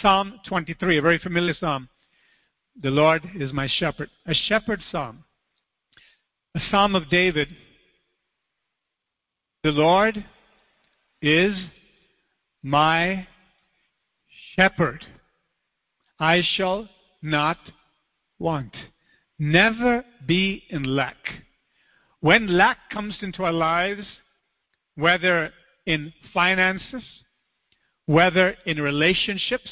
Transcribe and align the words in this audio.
Psalm 0.00 0.40
23, 0.48 0.98
a 0.98 1.02
very 1.02 1.18
familiar 1.18 1.54
psalm. 1.58 1.88
The 2.80 2.90
Lord 2.90 3.22
is 3.34 3.52
my 3.52 3.68
shepherd. 3.68 4.08
A 4.26 4.34
shepherd 4.34 4.80
psalm. 4.90 5.24
A 6.54 6.60
psalm 6.70 6.94
of 6.94 7.10
David. 7.10 7.48
The 9.62 9.72
Lord 9.72 10.24
is 11.20 11.54
my 12.62 13.26
shepherd. 14.56 15.04
I 16.18 16.42
shall 16.54 16.88
not 17.20 17.58
want. 18.38 18.74
Never 19.38 20.04
be 20.26 20.64
in 20.70 20.84
lack. 20.84 21.16
When 22.20 22.46
lack 22.46 22.78
comes 22.90 23.18
into 23.22 23.42
our 23.42 23.52
lives, 23.52 24.06
whether 24.94 25.50
in 25.84 26.12
finances, 26.32 27.02
whether 28.06 28.56
in 28.66 28.80
relationships, 28.80 29.70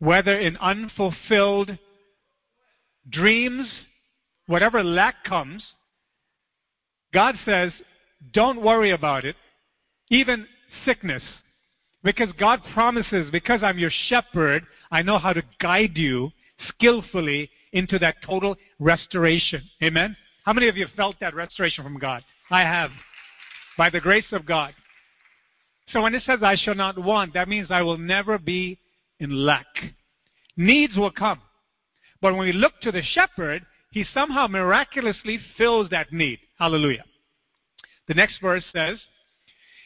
whether 0.00 0.36
in 0.36 0.56
unfulfilled 0.56 1.78
dreams, 3.08 3.68
whatever 4.46 4.82
lack 4.82 5.22
comes, 5.24 5.62
God 7.14 7.36
says, 7.44 7.72
don't 8.32 8.62
worry 8.62 8.90
about 8.90 9.24
it, 9.24 9.36
even 10.10 10.46
sickness. 10.84 11.22
Because 12.02 12.30
God 12.38 12.60
promises, 12.72 13.30
because 13.30 13.60
I'm 13.62 13.78
your 13.78 13.90
shepherd, 14.08 14.64
I 14.90 15.02
know 15.02 15.18
how 15.18 15.32
to 15.32 15.42
guide 15.60 15.96
you 15.96 16.30
skillfully 16.68 17.50
into 17.72 17.98
that 17.98 18.16
total 18.24 18.56
restoration. 18.78 19.62
Amen? 19.82 20.16
How 20.44 20.52
many 20.52 20.68
of 20.68 20.76
you 20.76 20.86
felt 20.96 21.16
that 21.20 21.34
restoration 21.34 21.84
from 21.84 21.98
God? 21.98 22.24
I 22.50 22.62
have. 22.62 22.90
By 23.76 23.90
the 23.90 24.00
grace 24.00 24.32
of 24.32 24.46
God. 24.46 24.74
So 25.88 26.02
when 26.02 26.14
it 26.14 26.22
says, 26.24 26.40
I 26.42 26.56
shall 26.56 26.74
not 26.74 26.98
want, 26.98 27.34
that 27.34 27.48
means 27.48 27.68
I 27.70 27.82
will 27.82 27.98
never 27.98 28.38
be 28.38 28.78
in 29.20 29.46
lack. 29.46 29.66
Needs 30.56 30.96
will 30.96 31.12
come. 31.12 31.40
But 32.20 32.34
when 32.34 32.46
we 32.46 32.52
look 32.52 32.72
to 32.82 32.92
the 32.92 33.02
shepherd, 33.02 33.64
he 33.92 34.04
somehow 34.12 34.46
miraculously 34.46 35.38
fills 35.56 35.90
that 35.90 36.12
need. 36.12 36.38
Hallelujah. 36.58 37.04
The 38.08 38.14
next 38.14 38.40
verse 38.40 38.64
says, 38.72 38.98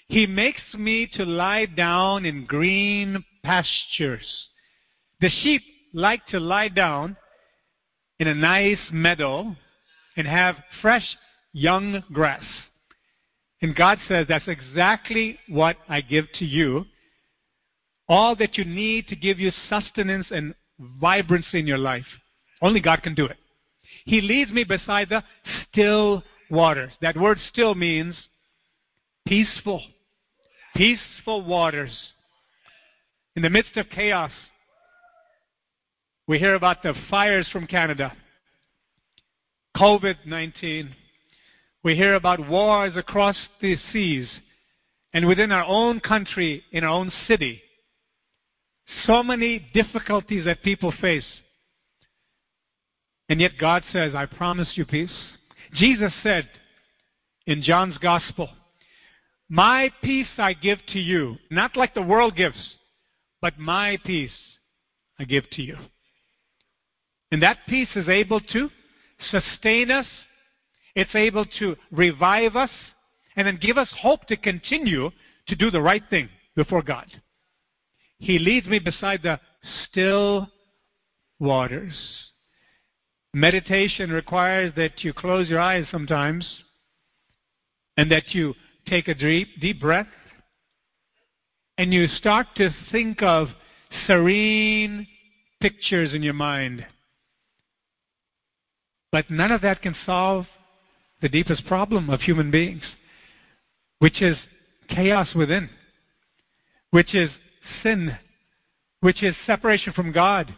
He 0.09 0.27
makes 0.27 0.63
me 0.77 1.09
to 1.15 1.25
lie 1.25 1.67
down 1.67 2.25
in 2.25 2.47
green 2.47 3.25
pastures. 3.43 4.27
The 5.21 5.31
sheep 5.31 5.63
like 5.93 6.27
to 6.29 6.41
lie 6.41 6.69
down 6.69 7.17
in 8.19 8.29
a 8.29 8.35
nice 8.35 8.79
meadow 8.93 9.55
and 10.17 10.27
have 10.27 10.57
fresh 10.83 11.07
young 11.53 12.03
grass. 12.13 12.45
And 13.63 13.75
God 13.75 13.99
says, 14.09 14.27
That's 14.29 14.49
exactly 14.49 15.39
what 15.49 15.77
I 15.89 16.01
give 16.01 16.27
to 16.39 16.45
you. 16.45 16.87
All 18.09 18.37
that 18.37 18.57
you 18.57 18.65
need 18.65 19.09
to 19.09 19.17
give 19.17 19.39
you 19.39 19.51
sustenance 19.69 20.27
and 20.31 20.55
vibrancy 20.79 21.61
in 21.61 21.67
your 21.67 21.79
life. 21.79 22.07
Only 22.61 22.81
God 22.81 23.03
can 23.03 23.15
do 23.15 23.25
it. 23.27 23.37
He 24.05 24.21
leads 24.21 24.51
me 24.51 24.65
beside 24.65 25.09
the 25.09 25.23
still 25.71 26.23
waters. 26.51 26.93
That 27.01 27.17
word 27.17 27.39
still 27.51 27.75
means 27.75 28.15
peaceful. 29.27 29.83
Peaceful 30.77 31.45
waters. 31.45 31.97
In 33.37 33.43
the 33.43 33.51
midst 33.51 33.77
of 33.77 33.89
chaos, 33.91 34.31
we 36.27 36.39
hear 36.39 36.55
about 36.55 36.83
the 36.83 36.95
fires 37.11 37.49
from 37.53 37.67
Canada, 37.67 38.13
COVID 39.77 40.27
19. 40.27 40.95
We 41.83 41.97
hear 41.97 42.15
about 42.15 42.49
wars 42.49 42.97
across 42.97 43.37
the 43.61 43.77
seas 43.93 44.29
and 45.13 45.27
within 45.27 45.53
our 45.53 45.65
own 45.65 46.01
country, 46.01 46.63
in 46.73 46.83
our 46.83 46.91
own 46.91 47.13
city. 47.29 47.61
So 49.07 49.23
many 49.23 49.67
difficulties 49.73 50.45
that 50.45 50.63
people 50.63 50.93
face. 51.01 51.27
And 53.29 53.41
yet 53.41 53.53
God 53.61 53.83
says, 53.93 54.15
I 54.15 54.27
promise 54.27 54.69
you 54.75 54.85
peace. 54.85 55.13
Jesus 55.75 56.13
said 56.23 56.49
in 57.47 57.63
John's 57.63 57.99
Gospel, 57.99 58.49
My 59.49 59.91
peace 60.03 60.29
I 60.37 60.53
give 60.53 60.79
to 60.89 60.99
you, 60.99 61.37
not 61.51 61.77
like 61.77 61.95
the 61.95 62.03
world 62.03 62.37
gives, 62.37 62.77
but 63.41 63.59
my 63.59 63.99
peace 64.05 64.31
I 65.19 65.25
give 65.25 65.49
to 65.53 65.63
you. 65.63 65.77
And 67.31 67.43
that 67.43 67.59
peace 67.69 67.89
is 67.97 68.09
able 68.09 68.41
to 68.41 68.71
sustain 69.31 69.91
us, 69.91 70.07
it's 70.95 71.15
able 71.15 71.47
to 71.59 71.77
revive 71.91 72.57
us, 72.57 72.71
and 73.37 73.47
then 73.47 73.59
give 73.61 73.79
us 73.79 73.89
hope 74.01 74.27
to 74.27 74.37
continue 74.37 75.11
to 75.49 75.57
do 75.57 75.71
the 75.71 75.83
right 75.83 76.03
thing 76.09 76.29
before 76.55 76.83
God. 76.83 77.07
He 78.25 78.39
leads 78.39 78.67
me 78.67 78.79
beside 78.79 79.23
the 79.23 79.39
still 79.85 80.49
waters. 81.39 81.93
Meditation 83.35 84.11
requires 84.11 84.73
that 84.77 85.05
you 85.05 85.13
close 85.13 85.51
your 85.51 85.61
eyes 85.61 85.85
sometimes 85.91 86.47
and 87.99 88.11
that 88.11 88.35
you 88.35 88.55
take 88.87 89.09
a 89.09 89.15
deep, 89.15 89.49
deep 89.61 89.79
breath 89.79 90.07
and 91.77 91.93
you 91.93 92.07
start 92.07 92.47
to 92.57 92.71
think 92.91 93.23
of 93.23 93.49
serene 94.07 95.07
pictures 95.61 96.15
in 96.15 96.23
your 96.23 96.33
mind. 96.33 96.87
But 99.13 99.31
none 99.31 99.53
of 99.53 99.61
that 99.61 99.83
can 99.83 99.95
solve 100.07 100.47
the 101.21 101.29
deepest 101.29 101.67
problem 101.67 102.09
of 102.09 102.21
human 102.21 102.51
beings, 102.51 102.85
which 103.99 104.23
is 104.23 104.39
chaos 104.89 105.35
within, 105.35 105.69
which 106.91 107.15
is 107.15 107.29
sin, 107.83 108.17
which 109.01 109.23
is 109.23 109.35
separation 109.47 109.93
from 109.93 110.13
God, 110.13 110.55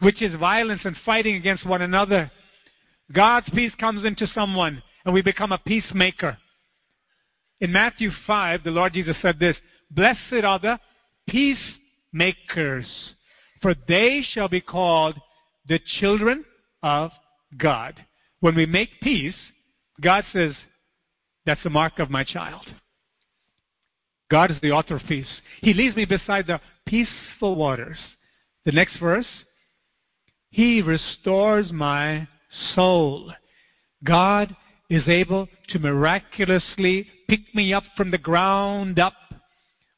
which 0.00 0.22
is 0.22 0.34
violence 0.38 0.82
and 0.84 0.96
fighting 1.04 1.36
against 1.36 1.66
one 1.66 1.82
another. 1.82 2.30
God's 3.12 3.48
peace 3.50 3.72
comes 3.78 4.04
into 4.04 4.26
someone 4.28 4.82
and 5.04 5.14
we 5.14 5.22
become 5.22 5.52
a 5.52 5.58
peacemaker. 5.58 6.38
In 7.60 7.72
Matthew 7.72 8.10
5, 8.26 8.64
the 8.64 8.70
Lord 8.70 8.92
Jesus 8.94 9.16
said 9.20 9.38
this 9.38 9.56
Blessed 9.90 10.44
are 10.44 10.58
the 10.58 10.78
peacemakers, 11.28 12.86
for 13.60 13.74
they 13.88 14.22
shall 14.32 14.48
be 14.48 14.60
called 14.60 15.16
the 15.68 15.80
children 16.00 16.44
of 16.82 17.10
God. 17.58 17.94
When 18.40 18.54
we 18.54 18.66
make 18.66 18.88
peace, 19.02 19.34
God 20.00 20.24
says, 20.32 20.54
That's 21.44 21.62
the 21.62 21.70
mark 21.70 21.98
of 21.98 22.10
my 22.10 22.24
child. 22.24 22.66
God 24.30 24.50
is 24.50 24.58
the 24.62 24.70
author 24.70 24.96
of 24.96 25.02
peace. 25.08 25.26
He 25.60 25.74
leads 25.74 25.96
me 25.96 26.04
beside 26.04 26.46
the 26.46 26.60
peaceful 26.86 27.56
waters. 27.56 27.98
The 28.64 28.72
next 28.72 28.98
verse, 28.98 29.26
He 30.50 30.82
restores 30.82 31.72
my 31.72 32.28
soul. 32.74 33.32
God 34.04 34.54
is 34.88 35.06
able 35.08 35.48
to 35.68 35.78
miraculously 35.78 37.08
pick 37.28 37.40
me 37.54 37.72
up 37.72 37.84
from 37.96 38.10
the 38.10 38.18
ground 38.18 38.98
up 38.98 39.14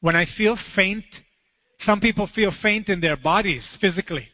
when 0.01 0.17
I 0.17 0.27
feel 0.37 0.59
faint. 0.75 1.05
Some 1.87 2.01
people 2.01 2.29
feel 2.35 2.53
faint 2.63 2.89
in 2.89 3.01
their 3.01 3.17
bodies 3.17 3.63
physically. 3.81 4.29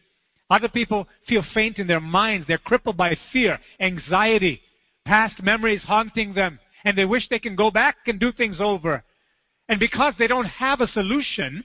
Other 0.50 0.69
people 0.69 1.06
feel 1.28 1.44
faint 1.54 1.78
in 1.78 1.87
their 1.87 2.00
minds. 2.00 2.47
They're 2.47 2.58
crippled 2.58 2.97
by 2.97 3.16
fear, 3.32 3.58
anxiety, 3.81 4.60
past 5.04 5.42
memories 5.42 5.82
haunting 5.82 6.34
them, 6.34 6.58
and 6.84 6.97
they 6.97 7.04
wish 7.04 7.28
they 7.28 7.38
can 7.38 7.54
go 7.54 7.70
back 7.70 7.97
and 8.06 8.19
do 8.19 8.32
things 8.32 8.56
over. 8.60 9.04
And 9.69 9.79
because 9.79 10.15
they 10.19 10.27
don't 10.27 10.47
have 10.47 10.81
a 10.81 10.89
solution 10.89 11.65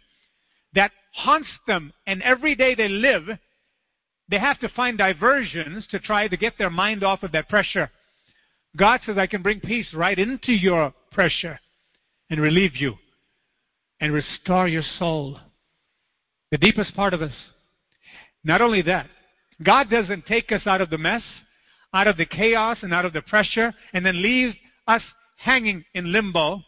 that 0.73 0.91
haunts 1.13 1.49
them, 1.67 1.93
and 2.05 2.21
every 2.21 2.55
day 2.55 2.75
they 2.75 2.89
live, 2.89 3.23
they 4.29 4.39
have 4.39 4.59
to 4.59 4.69
find 4.69 4.97
diversions 4.97 5.85
to 5.87 5.99
try 5.99 6.27
to 6.27 6.37
get 6.37 6.57
their 6.57 6.69
mind 6.69 7.03
off 7.03 7.23
of 7.23 7.31
that 7.33 7.49
pressure. 7.49 7.91
God 8.75 9.01
says, 9.05 9.17
I 9.17 9.27
can 9.27 9.41
bring 9.43 9.59
peace 9.59 9.93
right 9.93 10.17
into 10.17 10.51
your 10.51 10.93
pressure 11.11 11.59
and 12.29 12.41
relieve 12.41 12.75
you 12.75 12.95
and 14.01 14.11
restore 14.11 14.67
your 14.67 14.83
soul. 14.97 15.39
The 16.51 16.57
deepest 16.57 16.95
part 16.95 17.13
of 17.13 17.21
us. 17.21 17.33
Not 18.43 18.61
only 18.61 18.81
that, 18.83 19.07
God 19.61 19.89
doesn't 19.89 20.25
take 20.25 20.51
us 20.51 20.65
out 20.65 20.81
of 20.81 20.89
the 20.89 20.97
mess, 20.97 21.21
out 21.93 22.07
of 22.07 22.17
the 22.17 22.25
chaos, 22.25 22.79
and 22.81 22.93
out 22.93 23.05
of 23.05 23.13
the 23.13 23.21
pressure, 23.21 23.73
and 23.93 24.05
then 24.05 24.21
leave 24.21 24.55
us 24.87 25.01
hanging 25.37 25.85
in 25.93 26.11
limbo 26.11 26.63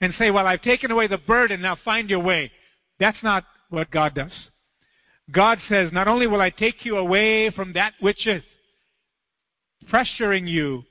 and 0.00 0.14
say, 0.18 0.30
Well, 0.30 0.46
I've 0.46 0.62
taken 0.62 0.90
away 0.90 1.06
the 1.06 1.18
burden, 1.18 1.62
now 1.62 1.76
find 1.84 2.10
your 2.10 2.20
way. 2.20 2.50
That's 2.98 3.22
not 3.22 3.44
what 3.70 3.90
God 3.90 4.14
does. 4.14 4.32
God 5.30 5.58
says, 5.68 5.92
Not 5.92 6.08
only 6.08 6.26
will 6.26 6.40
I 6.40 6.50
take 6.50 6.84
you 6.84 6.96
away 6.98 7.50
from 7.50 7.72
that 7.72 7.94
which 8.00 8.26
is 8.26 8.42
pressuring 9.90 10.48
you 10.48 10.82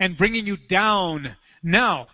and 0.00 0.18
bringing 0.18 0.46
you 0.46 0.56
down, 0.68 1.36
now, 1.62 2.08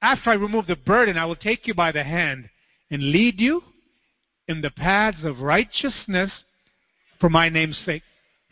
after 0.00 0.30
I 0.30 0.34
remove 0.34 0.66
the 0.66 0.76
burden, 0.76 1.16
I 1.16 1.24
will 1.24 1.36
take 1.36 1.66
you 1.66 1.74
by 1.74 1.92
the 1.92 2.04
hand 2.04 2.48
and 2.90 3.10
lead 3.10 3.40
you 3.40 3.62
in 4.48 4.60
the 4.60 4.70
paths 4.70 5.24
of 5.24 5.40
righteousness 5.40 6.30
for 7.20 7.30
my 7.30 7.48
name's 7.48 7.78
sake. 7.86 8.02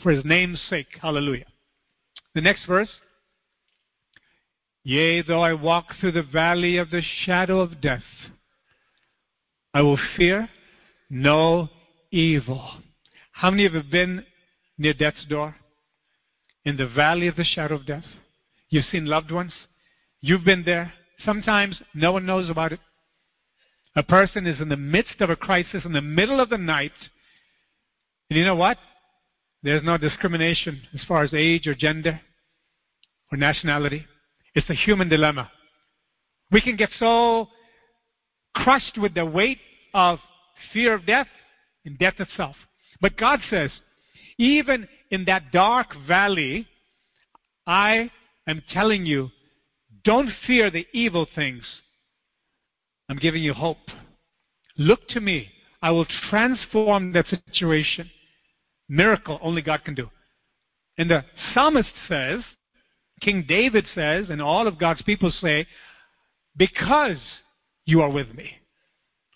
For 0.02 0.12
his 0.12 0.24
name's 0.24 0.60
sake. 0.70 0.86
Hallelujah. 1.00 1.44
The 2.34 2.40
next 2.40 2.64
verse. 2.66 2.88
Yea, 4.82 5.22
though 5.22 5.42
I 5.42 5.52
walk 5.52 5.86
through 6.00 6.12
the 6.12 6.22
valley 6.22 6.78
of 6.78 6.90
the 6.90 7.02
shadow 7.24 7.60
of 7.60 7.80
death, 7.80 8.02
I 9.74 9.82
will 9.82 9.98
fear 10.16 10.48
no 11.10 11.68
evil. 12.10 12.78
How 13.32 13.50
many 13.50 13.66
of 13.66 13.72
you 13.72 13.80
have 13.80 13.90
been 13.90 14.24
near 14.78 14.94
death's 14.94 15.24
door? 15.26 15.56
In 16.64 16.76
the 16.76 16.88
valley 16.88 17.26
of 17.26 17.36
the 17.36 17.44
shadow 17.44 17.76
of 17.76 17.86
death? 17.86 18.04
You've 18.70 18.86
seen 18.90 19.06
loved 19.06 19.30
ones? 19.30 19.52
You've 20.20 20.44
been 20.44 20.64
there. 20.64 20.92
Sometimes 21.24 21.80
no 21.94 22.12
one 22.12 22.26
knows 22.26 22.48
about 22.48 22.72
it. 22.72 22.80
A 23.96 24.02
person 24.02 24.46
is 24.46 24.60
in 24.60 24.68
the 24.68 24.76
midst 24.76 25.20
of 25.20 25.30
a 25.30 25.36
crisis 25.36 25.84
in 25.84 25.92
the 25.92 26.00
middle 26.00 26.40
of 26.40 26.48
the 26.48 26.58
night. 26.58 26.92
And 28.28 28.38
you 28.38 28.44
know 28.44 28.54
what? 28.54 28.78
There's 29.62 29.82
no 29.82 29.98
discrimination 29.98 30.82
as 30.94 31.04
far 31.06 31.22
as 31.22 31.34
age 31.34 31.66
or 31.66 31.74
gender 31.74 32.20
or 33.30 33.38
nationality. 33.38 34.06
It's 34.54 34.68
a 34.70 34.74
human 34.74 35.08
dilemma. 35.08 35.50
We 36.50 36.60
can 36.60 36.76
get 36.76 36.90
so 36.98 37.48
crushed 38.54 38.98
with 38.98 39.14
the 39.14 39.24
weight 39.24 39.58
of 39.94 40.18
fear 40.72 40.94
of 40.94 41.06
death 41.06 41.28
and 41.84 41.98
death 41.98 42.14
itself. 42.18 42.56
But 43.00 43.16
God 43.16 43.40
says, 43.48 43.70
even 44.38 44.88
in 45.10 45.24
that 45.26 45.52
dark 45.52 45.88
valley, 46.06 46.66
I 47.66 48.10
am 48.46 48.62
telling 48.72 49.06
you, 49.06 49.30
don't 50.04 50.30
fear 50.46 50.70
the 50.70 50.86
evil 50.92 51.26
things. 51.34 51.62
I'm 53.08 53.18
giving 53.18 53.42
you 53.42 53.54
hope. 53.54 53.78
Look 54.76 55.08
to 55.08 55.20
me. 55.20 55.48
I 55.82 55.90
will 55.90 56.06
transform 56.28 57.12
that 57.12 57.26
situation. 57.28 58.10
Miracle 58.88 59.38
only 59.42 59.62
God 59.62 59.84
can 59.84 59.94
do. 59.94 60.10
And 60.98 61.10
the 61.10 61.24
psalmist 61.52 61.90
says, 62.08 62.40
King 63.20 63.44
David 63.46 63.86
says, 63.94 64.30
and 64.30 64.40
all 64.40 64.66
of 64.66 64.78
God's 64.78 65.02
people 65.02 65.30
say, 65.40 65.66
because 66.56 67.18
you 67.84 68.02
are 68.02 68.10
with 68.10 68.34
me. 68.34 68.50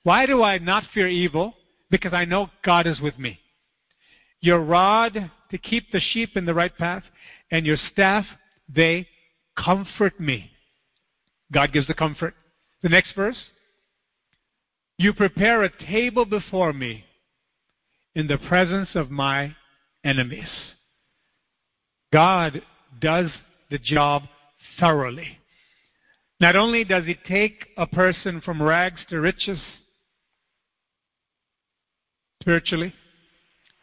Why 0.03 0.27
do 0.27 0.43
I 0.43 0.59
not 0.59 0.85
fear 0.93 1.09
evil? 1.09 1.55
Because 1.91 2.13
I 2.13 2.25
know 2.25 2.51
God 2.65 2.87
is 2.87 3.01
with 3.01 3.19
me. 3.19 3.39
Your 4.41 4.61
rod 4.61 5.31
to 5.51 5.59
keep 5.59 5.91
the 5.93 6.01
sheep 6.01 6.31
in 6.37 6.45
the 6.45 6.55
right 6.55 6.77
path, 6.77 7.05
and 7.51 7.65
your 7.65 7.77
staff, 7.93 8.25
they 8.69 9.07
comfort 9.57 10.19
me. 10.19 10.51
God 11.53 11.73
gives 11.73 11.87
the 11.87 11.95
comfort. 11.95 12.35
The 12.83 12.89
next 12.89 13.15
verse. 13.15 13.39
You 14.99 15.13
prepare 15.13 15.63
a 15.63 15.71
table 15.87 16.25
before 16.25 16.73
me 16.73 17.05
in 18.15 18.27
the 18.27 18.39
presence 18.39 18.91
of 18.95 19.11
my 19.11 19.55
enemies. 20.05 20.49
God 22.13 22.63
does 23.01 23.31
the 23.75 23.79
job 23.81 24.23
thoroughly. 24.79 25.37
Not 26.39 26.55
only 26.55 26.85
does 26.85 27.09
it 27.09 27.19
take 27.27 27.67
a 27.77 27.89
person 27.89 28.41
from 28.41 28.63
rags 28.63 29.01
to 29.09 29.19
riches, 29.19 29.59
spiritually, 32.41 32.95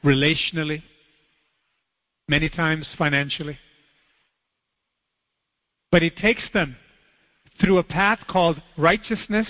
relationally, 0.01 0.81
many 2.29 2.47
times 2.47 2.87
financially, 2.97 3.57
but 5.91 6.03
it 6.03 6.15
takes 6.15 6.43
them 6.53 6.77
through 7.59 7.77
a 7.77 7.83
path 7.83 8.19
called 8.29 8.61
righteousness, 8.77 9.47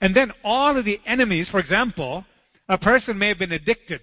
and 0.00 0.12
then 0.16 0.32
all 0.42 0.76
of 0.76 0.86
the 0.86 0.98
enemies, 1.06 1.46
for 1.52 1.60
example, 1.60 2.24
a 2.68 2.78
person 2.78 3.16
may 3.16 3.28
have 3.28 3.38
been 3.38 3.52
addicted 3.52 4.00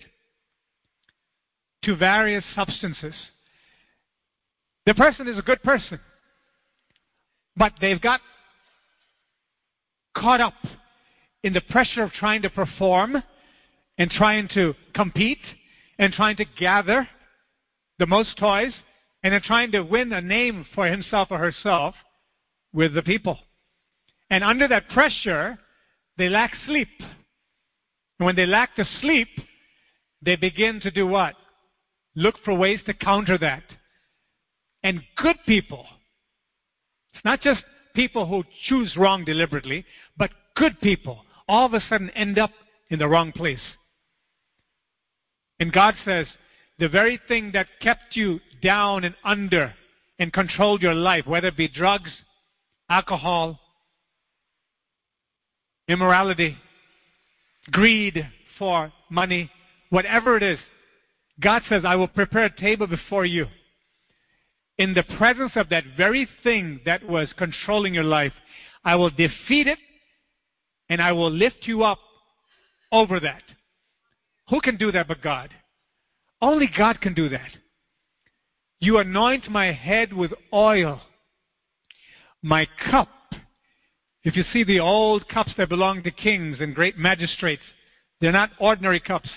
to 1.83 1.98
various 1.98 2.45
substances. 2.56 3.13
The 4.86 4.94
person 4.94 5.28
is 5.28 5.38
a 5.38 5.42
good 5.42 5.64
person, 5.64 6.00
but 7.58 7.74
they've 7.82 8.02
got 8.02 8.22
caught 10.16 10.42
up 10.42 10.54
in 11.44 11.54
the 11.54 11.62
pressure 11.70 12.04
of 12.04 12.12
trying 12.12 12.42
to 12.44 12.50
perform 12.50 13.22
and 13.98 14.12
trying 14.12 14.48
to 14.54 14.74
compete 14.94 15.42
and 15.98 16.14
trying 16.14 16.36
to 16.38 16.46
gather 16.60 17.08
the 18.00 18.06
most 18.06 18.38
toys 18.38 18.74
and 19.24 19.34
then 19.34 19.42
trying 19.42 19.72
to 19.72 19.82
win 19.82 20.14
a 20.14 20.22
name 20.22 20.66
for 20.76 20.86
himself 20.86 21.30
or 21.32 21.38
herself 21.38 21.96
with 22.74 22.94
the 22.94 23.02
people. 23.02 23.40
And 24.30 24.44
under 24.44 24.68
that 24.68 24.90
pressure, 24.90 25.58
they 26.18 26.30
lack 26.30 26.54
sleep. 26.66 26.90
And 28.20 28.26
when 28.26 28.36
they 28.36 28.46
lack 28.46 28.76
the 28.76 28.86
sleep, 29.02 29.30
they 30.22 30.36
begin 30.36 30.80
to 30.82 30.92
do 30.92 31.08
what? 31.08 31.36
Look 32.16 32.36
for 32.44 32.54
ways 32.54 32.80
to 32.86 32.94
counter 32.94 33.38
that. 33.40 33.64
And 34.86 35.02
good 35.18 35.38
people, 35.48 35.84
it's 37.16 37.26
not 37.26 37.42
just 37.42 37.64
people 37.96 38.28
who 38.28 38.44
choose 38.66 38.96
wrong 38.96 39.26
deliberately, 39.26 39.84
but 40.16 40.30
good 40.56 40.80
people 40.80 41.24
all 41.48 41.66
of 41.66 41.74
a 41.74 41.82
sudden 41.90 42.12
end 42.12 42.38
up 42.38 42.52
in 42.92 43.00
the 43.00 43.08
wrong 43.08 43.32
place. 43.32 43.60
And 45.60 45.74
God 45.74 45.96
says, 46.06 46.28
the 46.78 46.88
very 46.88 47.20
thing 47.28 47.50
that 47.54 47.66
kept 47.82 48.16
you 48.16 48.40
down 48.62 49.06
and 49.06 49.16
under 49.24 49.74
and 50.20 50.32
controlled 50.32 50.84
your 50.84 50.94
life, 50.94 51.26
whether 51.26 51.48
it 51.48 51.58
be 51.58 51.68
drugs, 51.68 52.12
alcohol, 52.88 53.60
immorality, 55.88 56.58
greed 57.72 58.24
for 58.60 58.94
money, 59.10 59.50
whatever 59.90 60.38
it 60.38 60.44
is, 60.44 60.60
God 61.40 61.64
says, 61.70 61.82
I 61.84 61.96
will 61.96 62.08
prepare 62.08 62.46
a 62.46 62.56
table 62.56 62.86
before 62.86 63.26
you. 63.26 63.48
In 64.77 64.94
the 64.94 65.04
presence 65.18 65.54
of 65.56 65.69
that 65.69 65.83
very 65.98 66.27
thing 66.44 66.81
that 66.86 67.07
was 67.07 67.33
controlling 67.38 67.94
your 67.94 68.04
life, 68.04 68.33
I 68.83 68.95
will 68.95 69.10
defeat 69.10 69.68
it 69.68 69.80
and 70.89 71.01
I 71.01 71.12
will 71.13 71.31
lift 71.31 71.60
you 71.62 71.83
up 71.83 72.00
over 72.92 73.19
that. 73.19 73.42
Who 74.50 74.62
can 74.62 74.77
do 74.77 74.92
that 74.92 75.07
but 75.07 75.22
God? 75.22 75.50
Only 76.42 76.69
God 76.77 77.01
can 77.01 77.13
do 77.13 77.30
that. 77.30 77.50
You 78.80 79.00
anoint 79.00 79.50
my 79.50 79.72
head 79.72 80.13
with 80.13 80.31
oil. 80.54 81.01
My 82.44 82.68
cup. 82.92 83.10
If 84.24 84.36
you 84.36 84.44
see 84.51 84.63
the 84.63 84.80
old 84.80 85.27
cups 85.30 85.54
that 85.57 85.69
belong 85.69 86.04
to 86.04 86.12
kings 86.12 86.57
and 86.60 86.75
great 86.75 86.98
magistrates, 86.98 87.63
they're 88.19 88.31
not 88.31 88.51
ordinary 88.60 89.00
cups, 89.00 89.30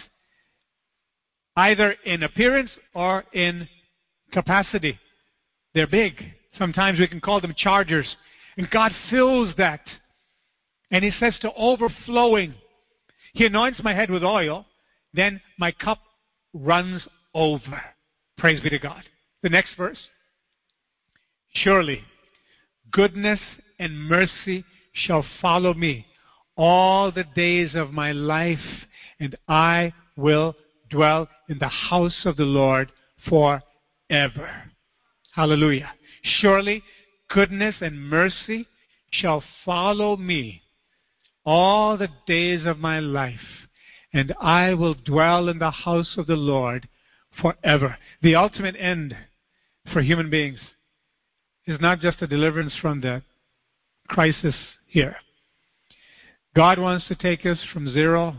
either 1.56 1.94
in 2.04 2.22
appearance 2.22 2.70
or 2.94 3.24
in 3.32 3.68
capacity. 4.32 4.98
They're 5.78 5.86
big. 5.86 6.14
Sometimes 6.58 6.98
we 6.98 7.06
can 7.06 7.20
call 7.20 7.40
them 7.40 7.54
chargers. 7.56 8.16
And 8.56 8.68
God 8.68 8.90
fills 9.10 9.54
that. 9.58 9.82
And 10.90 11.04
He 11.04 11.12
says 11.20 11.38
to 11.42 11.52
overflowing. 11.54 12.54
He 13.32 13.46
anoints 13.46 13.80
my 13.84 13.94
head 13.94 14.10
with 14.10 14.24
oil, 14.24 14.66
then 15.14 15.40
my 15.56 15.70
cup 15.70 16.00
runs 16.52 17.06
over. 17.32 17.80
Praise 18.38 18.60
be 18.60 18.70
to 18.70 18.80
God. 18.80 19.04
The 19.44 19.50
next 19.50 19.76
verse. 19.76 20.00
Surely 21.54 22.02
goodness 22.90 23.38
and 23.78 24.08
mercy 24.08 24.64
shall 24.92 25.24
follow 25.40 25.74
me 25.74 26.06
all 26.56 27.12
the 27.12 27.24
days 27.36 27.76
of 27.76 27.92
my 27.92 28.10
life, 28.10 28.58
and 29.20 29.36
I 29.46 29.92
will 30.16 30.56
dwell 30.90 31.28
in 31.48 31.60
the 31.60 31.68
house 31.68 32.22
of 32.24 32.36
the 32.36 32.42
Lord 32.42 32.90
forever. 33.28 34.72
Hallelujah. 35.38 35.92
Surely 36.40 36.82
goodness 37.30 37.76
and 37.80 38.10
mercy 38.10 38.66
shall 39.12 39.44
follow 39.64 40.16
me 40.16 40.62
all 41.46 41.96
the 41.96 42.08
days 42.26 42.66
of 42.66 42.80
my 42.80 42.98
life, 42.98 43.68
and 44.12 44.34
I 44.40 44.74
will 44.74 44.94
dwell 44.94 45.48
in 45.48 45.60
the 45.60 45.70
house 45.70 46.16
of 46.16 46.26
the 46.26 46.34
Lord 46.34 46.88
forever. 47.40 47.96
The 48.20 48.34
ultimate 48.34 48.74
end 48.80 49.14
for 49.92 50.02
human 50.02 50.28
beings 50.28 50.58
is 51.68 51.80
not 51.80 52.00
just 52.00 52.20
a 52.20 52.26
deliverance 52.26 52.76
from 52.82 53.00
the 53.00 53.22
crisis 54.08 54.56
here. 54.88 55.14
God 56.56 56.80
wants 56.80 57.06
to 57.06 57.14
take 57.14 57.46
us 57.46 57.60
from 57.72 57.92
zero 57.92 58.34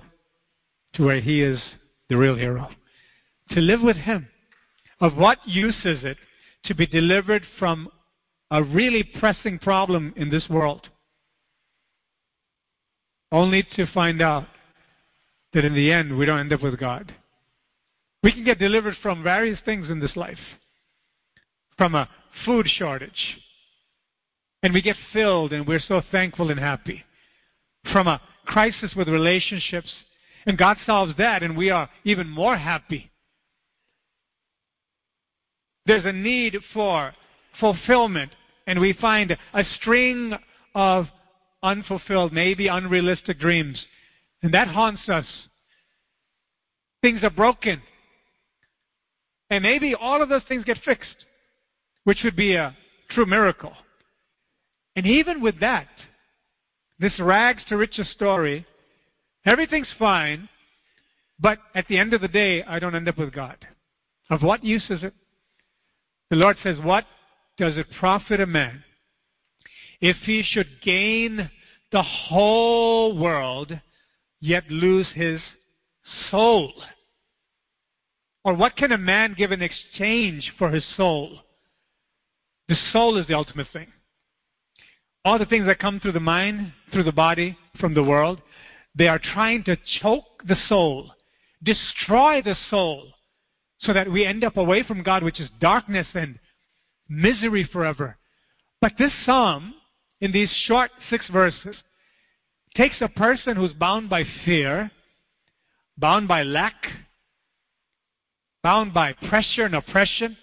to 0.95 1.05
where 1.05 1.21
He 1.21 1.43
is 1.43 1.61
the 2.09 2.17
real 2.17 2.35
hero. 2.35 2.67
To 3.51 3.61
live 3.61 3.79
with 3.81 3.95
Him. 3.95 4.27
Of 4.99 5.15
what 5.15 5.37
use 5.45 5.77
is 5.85 6.03
it 6.03 6.17
to 6.65 6.75
be 6.75 6.85
delivered 6.85 7.43
from 7.57 7.89
a 8.51 8.63
really 8.63 9.03
pressing 9.19 9.59
problem 9.59 10.13
in 10.17 10.29
this 10.29 10.47
world? 10.49 10.89
Only 13.31 13.65
to 13.75 13.85
find 13.93 14.21
out 14.21 14.45
that 15.53 15.65
in 15.65 15.73
the 15.73 15.91
end 15.91 16.17
we 16.17 16.25
don't 16.25 16.39
end 16.39 16.53
up 16.53 16.61
with 16.61 16.79
God. 16.79 17.13
We 18.23 18.31
can 18.31 18.43
get 18.43 18.59
delivered 18.59 18.95
from 19.01 19.23
various 19.23 19.59
things 19.63 19.89
in 19.89 19.99
this 19.99 20.15
life. 20.15 20.39
From 21.77 21.95
a 21.95 22.09
food 22.45 22.67
shortage. 22.67 23.37
And 24.61 24.73
we 24.73 24.81
get 24.81 24.97
filled 25.13 25.53
and 25.53 25.65
we're 25.65 25.79
so 25.79 26.01
thankful 26.11 26.51
and 26.51 26.59
happy. 26.59 27.03
From 27.93 28.07
a 28.07 28.21
crisis 28.45 28.91
with 28.95 29.07
relationships. 29.07 29.91
And 30.45 30.57
God 30.57 30.77
solves 30.85 31.13
that 31.17 31.43
and 31.43 31.55
we 31.55 31.69
are 31.69 31.89
even 32.03 32.27
more 32.27 32.57
happy. 32.57 33.08
There's 35.89 36.05
a 36.05 36.13
need 36.13 36.55
for 36.71 37.11
fulfillment 37.59 38.31
and 38.67 38.79
we 38.79 38.93
find 38.93 39.35
a 39.55 39.63
string 39.79 40.35
of 40.75 41.07
unfulfilled, 41.63 42.31
maybe 42.31 42.67
unrealistic 42.67 43.39
dreams. 43.39 43.83
And 44.43 44.53
that 44.53 44.67
haunts 44.67 45.09
us. 45.09 45.25
things 47.01 47.23
are 47.23 47.31
broken. 47.31 47.81
And 49.49 49.63
maybe 49.63 49.95
all 49.95 50.21
of 50.21 50.29
those 50.29 50.43
things 50.47 50.63
get 50.63 50.77
fixed, 50.85 51.25
which 52.03 52.19
would 52.23 52.35
be 52.35 52.53
a 52.53 52.77
true 53.09 53.25
miracle. 53.25 53.73
And 54.95 55.07
even 55.07 55.41
with 55.41 55.59
that, 55.61 55.87
this 56.99 57.19
rags 57.19 57.63
to 57.69 57.77
riches 57.77 58.11
story, 58.11 58.63
everything's 59.43 59.91
fine, 59.97 60.49
but 61.39 61.57
at 61.73 61.87
the 61.87 61.97
end 61.97 62.13
of 62.13 62.21
the 62.21 62.27
day, 62.27 62.61
I 62.61 62.77
don't 62.77 62.93
end 62.93 63.09
up 63.09 63.17
with 63.17 63.33
God. 63.33 63.57
Of 64.29 64.43
what 64.43 64.63
use 64.63 64.85
is 64.91 65.01
it? 65.01 65.15
The 66.29 66.35
Lord 66.35 66.57
says, 66.63 66.77
What 66.79 67.05
does 67.57 67.77
it 67.77 67.87
profit 67.99 68.39
a 68.39 68.45
man 68.45 68.83
if 69.99 70.17
he 70.17 70.43
should 70.43 70.81
gain 70.81 71.49
the 71.91 72.03
whole 72.03 73.17
world 73.17 73.79
yet 74.39 74.69
lose 74.69 75.07
his 75.13 75.41
soul? 76.29 76.73
Or 78.43 78.53
what 78.53 78.75
can 78.75 78.91
a 78.91 78.97
man 78.97 79.35
give 79.37 79.51
in 79.51 79.61
exchange 79.61 80.53
for 80.57 80.69
his 80.69 80.85
soul? 80.95 81.39
The 82.67 82.77
soul 82.93 83.17
is 83.17 83.27
the 83.27 83.35
ultimate 83.35 83.67
thing. 83.73 83.87
All 85.25 85.37
the 85.37 85.45
things 85.45 85.65
that 85.65 85.79
come 85.79 85.99
through 85.99 86.13
the 86.13 86.19
mind, 86.19 86.71
through 86.93 87.03
the 87.03 87.11
body, 87.11 87.57
from 87.79 87.93
the 87.93 88.03
world, 88.03 88.41
they 88.95 89.07
are 89.07 89.19
trying 89.19 89.63
to 89.65 89.77
choke 90.01 90.43
the 90.47 90.55
soul, 90.67 91.11
destroy 91.63 92.41
the 92.41 92.55
soul, 92.69 93.13
so 93.81 93.93
that 93.93 94.11
we 94.11 94.25
end 94.25 94.43
up 94.43 94.57
away 94.57 94.83
from 94.83 95.03
God, 95.03 95.23
which 95.23 95.39
is 95.39 95.49
darkness 95.59 96.07
and 96.13 96.39
misery 97.07 97.67
forever. 97.71 98.17
But 98.81 98.93
this 98.97 99.11
psalm, 99.25 99.73
in 100.21 100.31
these 100.31 100.51
short 100.65 100.91
six 101.09 101.29
verses, 101.29 101.75
takes 102.75 102.97
a 103.01 103.07
person 103.07 103.55
who's 103.55 103.73
bound 103.73 104.09
by 104.09 104.23
fear, 104.45 104.91
bound 105.97 106.27
by 106.27 106.43
lack, 106.43 106.75
bound 108.63 108.93
by 108.93 109.13
pressure 109.13 109.65
and 109.65 109.75
oppression, 109.75 110.37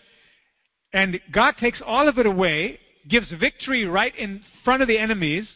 and 0.92 1.20
God 1.32 1.54
takes 1.60 1.82
all 1.84 2.08
of 2.08 2.18
it 2.18 2.26
away, 2.26 2.78
gives 3.08 3.30
victory 3.38 3.84
right 3.84 4.14
in 4.16 4.42
front 4.64 4.82
of 4.82 4.88
the 4.88 4.98
enemies, 4.98 5.46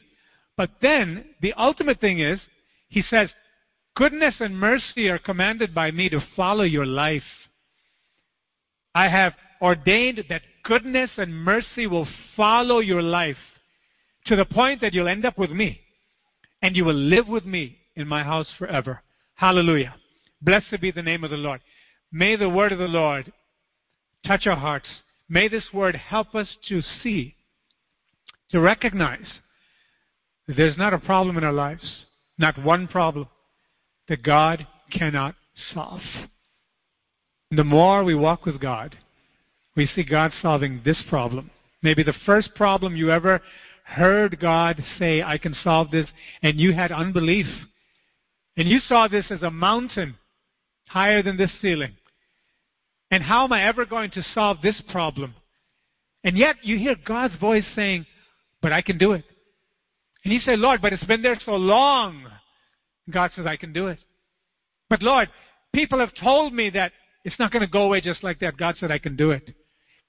but 0.57 0.71
then 0.83 1.25
the 1.41 1.55
ultimate 1.55 2.01
thing 2.01 2.21
is, 2.21 2.39
He 2.89 3.03
says, 3.09 3.31
Goodness 3.97 4.35
and 4.41 4.59
mercy 4.59 5.09
are 5.09 5.19
commanded 5.19 5.75
by 5.75 5.91
me 5.91 6.09
to 6.11 6.21
follow 6.37 6.65
your 6.65 6.87
life. 6.87 7.23
I 8.95 9.09
have 9.09 9.35
ordained 9.61 10.25
that 10.29 10.43
goodness 10.65 11.11
and 11.17 11.35
mercy 11.35 11.87
will 11.87 12.09
follow 12.37 12.81
your 12.81 13.03
life 13.03 13.37
to 14.27 14.37
the 14.37 14.45
point 14.45 14.81
that 14.81 14.95
you'll 14.95 15.09
end 15.09 15.25
up 15.25 15.39
with 15.39 15.51
me 15.51 15.81
and 16.63 16.77
you 16.77 16.85
will 16.85 16.95
live 16.95 17.29
with 17.29 17.45
me 17.45 17.79
in 17.97 18.07
my 18.07 18.23
house 18.23 18.49
forever. 18.59 19.03
Hallelujah. 19.35 19.95
Blessed 20.43 20.81
be 20.81 20.91
the 20.91 21.03
name 21.03 21.25
of 21.25 21.31
the 21.31 21.37
Lord. 21.37 21.61
May 22.13 22.37
the 22.37 22.49
word 22.49 22.73
of 22.73 22.79
the 22.79 22.89
Lord 22.89 23.33
touch 24.27 24.47
our 24.47 24.57
hearts. 24.57 24.89
May 25.29 25.49
this 25.49 25.65
word 25.73 25.97
help 25.97 26.35
us 26.35 26.49
to 26.69 26.83
see, 27.03 27.35
to 28.51 28.61
recognize 28.61 29.27
that 30.47 30.57
there's 30.57 30.77
not 30.77 30.93
a 30.93 30.99
problem 30.99 31.39
in 31.39 31.45
our 31.45 31.53
lives, 31.53 32.05
not 32.37 32.63
one 32.63 32.89
problem 32.89 33.29
that 34.09 34.23
God 34.23 34.67
cannot 34.91 35.37
solve. 35.73 36.01
The 37.51 37.65
more 37.65 38.05
we 38.05 38.15
walk 38.15 38.47
with 38.47 38.61
God, 38.61 38.97
we 39.77 39.87
see 39.95 40.05
God 40.05 40.33
solving 40.41 40.83
this 40.85 41.03
problem. 41.09 41.51
Maybe 41.83 42.03
the 42.03 42.15
first 42.27 42.55
problem 42.55 42.97
you 42.97 43.11
ever 43.11 43.41
heard 43.85 44.39
God 44.39 44.83
say, 44.99 45.23
I 45.23 45.39
can 45.39 45.55
solve 45.65 45.91
this, 45.91 46.07
and 46.43 46.61
you 46.61 46.73
had 46.73 46.93
unbelief. 46.93 47.47
And 48.57 48.69
you 48.69 48.79
saw 48.87 49.09
this 49.09 49.27
as 49.31 49.43
a 49.43 49.51
mountain 49.51 50.17
higher 50.87 51.23
than 51.23 51.37
this 51.37 51.51
ceiling. 51.61 51.93
And 53.11 53.23
how 53.23 53.45
am 53.45 53.53
I 53.53 53.65
ever 53.65 53.85
going 53.85 54.11
to 54.13 54.25
solve 54.35 54.59
this 54.63 54.81
problem? 54.93 55.35
And 56.23 56.37
yet 56.37 56.57
you 56.63 56.79
hear 56.79 56.95
God's 57.05 57.37
voice 57.37 57.65
saying, 57.75 58.07
But 58.63 58.73
I 58.73 58.83
can 58.83 58.99
do 58.99 59.13
it. 59.13 59.25
And 60.25 60.33
you 60.33 60.41
say, 60.41 60.57
Lord, 60.57 60.83
but 60.83 60.93
it's 60.93 61.05
been 61.05 61.23
there 61.23 61.41
so 61.45 61.53
long. 61.53 62.27
God 63.11 63.31
says, 63.35 63.47
I 63.47 63.57
can 63.57 63.73
do 63.73 63.89
it. 63.89 63.99
But 64.89 65.03
Lord, 65.03 65.29
people 65.73 65.99
have 65.99 66.13
told 66.21 66.53
me 66.53 66.71
that 66.71 66.93
it's 67.25 67.39
not 67.39 67.53
going 67.53 67.65
to 67.65 67.71
go 67.71 67.83
away 67.83 68.01
just 68.01 68.23
like 68.23 68.41
that. 68.41 68.57
God 68.57 68.77
said, 68.79 68.91
I 68.91 68.99
can 68.99 69.17
do 69.17 69.31
it. 69.31 69.55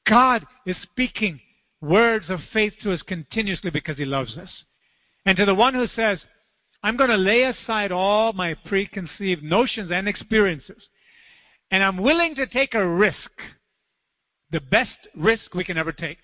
God 0.07 0.45
is 0.65 0.77
speaking 0.83 1.39
words 1.81 2.25
of 2.29 2.39
faith 2.53 2.73
to 2.83 2.93
us 2.93 3.01
continuously 3.01 3.71
because 3.71 3.97
He 3.97 4.05
loves 4.05 4.37
us. 4.37 4.49
And 5.25 5.37
to 5.37 5.45
the 5.45 5.55
one 5.55 5.73
who 5.73 5.87
says, 5.95 6.19
I'm 6.83 6.97
going 6.97 7.09
to 7.09 7.17
lay 7.17 7.43
aside 7.43 7.91
all 7.91 8.33
my 8.33 8.55
preconceived 8.65 9.43
notions 9.43 9.91
and 9.91 10.07
experiences, 10.07 10.87
and 11.69 11.83
I'm 11.83 11.97
willing 11.97 12.35
to 12.35 12.47
take 12.47 12.73
a 12.73 12.87
risk, 12.87 13.17
the 14.51 14.61
best 14.61 14.89
risk 15.15 15.53
we 15.53 15.63
can 15.63 15.77
ever 15.77 15.91
take, 15.91 16.17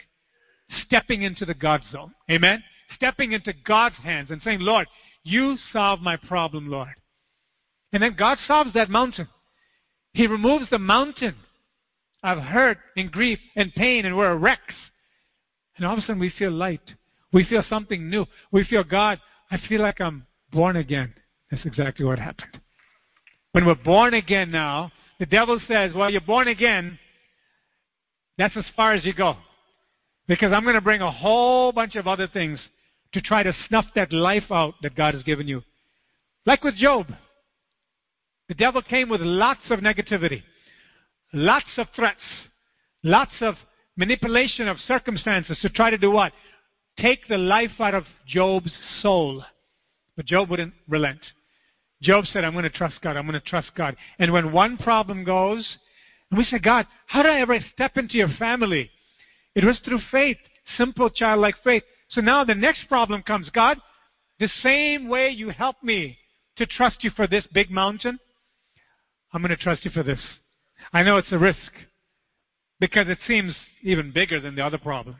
stepping 0.86 1.22
into 1.22 1.46
the 1.46 1.54
God 1.54 1.82
zone. 1.92 2.14
Amen? 2.30 2.64
Stepping 2.96 3.34
into 3.34 3.54
God's 3.66 3.96
hands 3.98 4.32
and 4.32 4.42
saying, 4.42 4.60
Lord, 4.62 4.88
you 5.24 5.58
solve 5.72 6.02
my 6.02 6.18
problem, 6.18 6.70
Lord. 6.70 6.96
And 7.94 8.02
then 8.02 8.16
God 8.18 8.38
solves 8.48 8.74
that 8.74 8.90
mountain. 8.90 9.28
He 10.18 10.26
removes 10.26 10.66
the 10.72 10.80
mountain 10.80 11.36
of 12.24 12.40
hurt 12.40 12.80
and 12.96 13.12
grief 13.12 13.38
and 13.56 13.72
pain, 13.76 14.04
and 14.04 14.18
we're 14.18 14.36
wrecks. 14.36 14.74
And 15.76 15.86
all 15.86 15.94
of 15.94 16.00
a 16.00 16.02
sudden 16.02 16.18
we 16.18 16.34
feel 16.40 16.50
light. 16.50 16.82
We 17.32 17.46
feel 17.46 17.64
something 17.70 18.10
new. 18.10 18.26
We 18.52 18.64
feel, 18.64 18.84
God, 18.84 19.22
I 19.52 19.60
feel 19.70 19.80
like 19.80 20.02
I'm 20.02 20.26
born 20.52 20.76
again. 20.76 21.14
That's 21.52 21.64
exactly 21.68 22.04
what 22.04 22.18
happened. 22.18 22.60
When 23.52 23.68
we're 23.68 23.76
born 23.76 24.16
again 24.16 24.50
now, 24.50 24.92
the 25.20 25.28
devil 25.28 25.60
says, 25.68 25.94
Well, 25.94 26.10
you're 26.10 26.22
born 26.22 26.48
again. 26.48 26.98
That's 28.40 28.58
as 28.58 28.66
far 28.76 28.96
as 28.96 29.06
you 29.06 29.14
go. 29.14 29.36
Because 30.28 30.52
I'm 30.52 30.64
going 30.64 30.74
to 30.74 30.82
bring 30.82 31.02
a 31.02 31.12
whole 31.12 31.72
bunch 31.72 31.96
of 31.96 32.08
other 32.08 32.26
things 32.26 32.60
to 33.14 33.22
try 33.22 33.44
to 33.44 33.54
snuff 33.68 33.86
that 33.94 34.12
life 34.12 34.50
out 34.50 34.74
that 34.82 34.96
God 34.96 35.14
has 35.14 35.22
given 35.22 35.48
you. 35.48 35.62
Like 36.48 36.64
with 36.64 36.76
Job. 36.76 37.06
The 38.48 38.56
devil 38.56 38.82
came 38.82 39.10
with 39.10 39.22
lots 39.22 39.62
of 39.70 39.80
negativity, 39.80 40.42
lots 41.34 41.66
of 41.78 41.88
threats, 41.96 42.22
lots 43.04 43.34
of 43.42 43.56
manipulation 43.98 44.68
of 44.68 44.78
circumstances 44.88 45.58
to 45.62 45.70
try 45.70 45.90
to 45.90 45.98
do 45.98 46.12
what? 46.12 46.32
Take 47.00 47.28
the 47.28 47.38
life 47.38 47.72
out 47.80 47.94
of 47.94 48.06
Job's 48.26 48.72
soul. 49.02 49.44
But 50.16 50.26
Job 50.26 50.50
wouldn't 50.50 50.74
relent. 50.88 51.20
Job 52.02 52.26
said, 52.26 52.44
I'm 52.44 52.54
going 52.54 52.64
to 52.64 52.70
trust 52.70 53.02
God. 53.02 53.18
I'm 53.18 53.28
going 53.28 53.40
to 53.40 53.48
trust 53.48 53.72
God. 53.76 53.96
And 54.20 54.32
when 54.32 54.52
one 54.52 54.78
problem 54.78 55.24
goes, 55.24 55.68
and 56.30 56.38
we 56.38 56.44
say, 56.46 56.60
God, 56.60 56.86
how 57.08 57.24
did 57.24 57.32
I 57.32 57.42
ever 57.42 57.60
step 57.74 57.98
into 57.98 58.18
your 58.18 58.30
family? 58.40 58.90
It 59.56 59.66
was 59.66 59.80
through 59.84 60.00
faith, 60.12 60.38
simple 60.78 61.10
childlike 61.10 61.56
faith. 61.64 61.84
So 62.10 62.22
now 62.22 62.44
the 62.44 62.56
next 62.56 62.88
problem 62.88 63.24
comes. 63.24 63.50
God, 63.50 63.78
the 64.40 64.50
same 64.62 65.08
way 65.08 65.30
you 65.30 65.50
helped 65.50 65.84
me 65.84 66.18
to 66.58 66.66
trust 66.66 67.04
you 67.04 67.12
for 67.16 67.28
this 67.28 67.46
big 67.54 67.72
mountain, 67.72 68.20
I'm 69.34 69.42
going 69.42 69.56
to 69.56 69.62
trust 69.62 69.86
you 69.86 69.92
for 69.92 70.04
this. 70.04 70.20
I 70.94 71.04
know 71.04 71.18
it's 71.18 71.32
a 71.32 71.38
risk 71.38 71.58
because 72.80 73.08
it 73.10 73.18
seems 73.28 73.56
even 73.84 74.12
bigger 74.12 74.40
than 74.40 74.56
the 74.56 74.66
other 74.66 74.78
problem. 74.78 75.18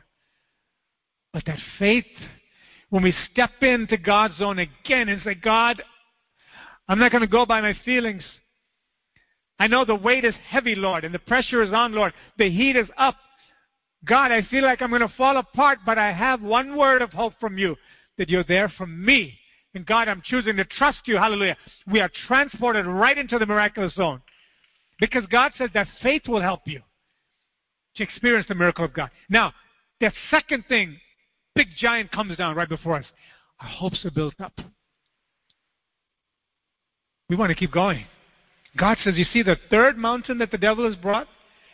But 1.32 1.44
that 1.46 1.58
faith, 1.78 2.06
when 2.90 3.02
we 3.02 3.14
step 3.32 3.50
into 3.60 3.96
God's 3.98 4.38
zone 4.38 4.58
again 4.58 5.08
and 5.08 5.20
say, 5.22 5.34
God, 5.34 5.82
I'm 6.88 6.98
not 6.98 7.12
going 7.12 7.22
to 7.22 7.28
go 7.28 7.44
by 7.44 7.60
my 7.60 7.74
feelings. 7.84 8.22
I 9.58 9.66
know 9.66 9.84
the 9.84 9.94
weight 9.94 10.24
is 10.24 10.34
heavy, 10.48 10.74
Lord, 10.74 11.04
and 11.04 11.14
the 11.14 11.18
pressure 11.18 11.62
is 11.62 11.72
on, 11.72 11.92
Lord. 11.92 12.14
The 12.38 12.50
heat 12.50 12.76
is 12.76 12.88
up. 12.96 13.16
God, 14.04 14.30
I 14.30 14.42
feel 14.42 14.62
like 14.62 14.80
I'm 14.80 14.90
going 14.90 15.02
to 15.02 15.12
fall 15.16 15.36
apart, 15.36 15.80
but 15.84 15.98
I 15.98 16.12
have 16.12 16.40
one 16.40 16.76
word 16.76 17.02
of 17.02 17.12
hope 17.12 17.34
from 17.40 17.58
you 17.58 17.76
that 18.16 18.30
you're 18.30 18.44
there 18.44 18.72
for 18.78 18.86
me. 18.86 19.36
And 19.74 19.86
God, 19.86 20.08
I'm 20.08 20.22
choosing 20.24 20.56
to 20.56 20.64
trust 20.64 21.00
you. 21.04 21.16
Hallelujah. 21.16 21.56
We 21.90 22.00
are 22.00 22.10
transported 22.26 22.86
right 22.86 23.16
into 23.16 23.38
the 23.38 23.46
miraculous 23.46 23.94
zone. 23.94 24.22
Because 24.98 25.24
God 25.26 25.52
says 25.56 25.70
that 25.74 25.86
faith 26.02 26.22
will 26.26 26.40
help 26.40 26.62
you 26.64 26.80
to 27.96 28.02
experience 28.02 28.46
the 28.48 28.54
miracle 28.54 28.84
of 28.84 28.92
God. 28.92 29.10
Now, 29.28 29.52
the 30.00 30.12
second 30.30 30.64
thing, 30.68 30.96
big 31.54 31.68
giant 31.76 32.10
comes 32.10 32.36
down 32.36 32.56
right 32.56 32.68
before 32.68 32.96
us. 32.96 33.04
Our 33.60 33.68
hopes 33.68 34.04
are 34.04 34.10
built 34.10 34.34
up. 34.40 34.58
We 37.28 37.36
want 37.36 37.50
to 37.50 37.54
keep 37.54 37.72
going. 37.72 38.04
God 38.76 38.96
says, 39.02 39.14
You 39.16 39.24
see 39.32 39.42
the 39.42 39.58
third 39.70 39.98
mountain 39.98 40.38
that 40.38 40.50
the 40.50 40.58
devil 40.58 40.86
has 40.86 40.96
brought? 40.96 41.26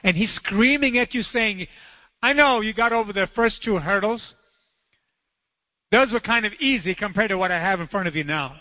And 0.02 0.16
he's 0.16 0.32
screaming 0.36 0.98
at 0.98 1.14
you, 1.14 1.22
saying, 1.32 1.66
I 2.22 2.32
know 2.32 2.60
you 2.60 2.74
got 2.74 2.92
over 2.92 3.12
the 3.12 3.28
first 3.34 3.62
two 3.62 3.76
hurdles. 3.76 4.22
Those 5.90 6.12
were 6.12 6.20
kind 6.20 6.44
of 6.44 6.52
easy 6.54 6.94
compared 6.94 7.30
to 7.30 7.38
what 7.38 7.52
I 7.52 7.60
have 7.60 7.80
in 7.80 7.88
front 7.88 8.08
of 8.08 8.16
you 8.16 8.24
now. 8.24 8.56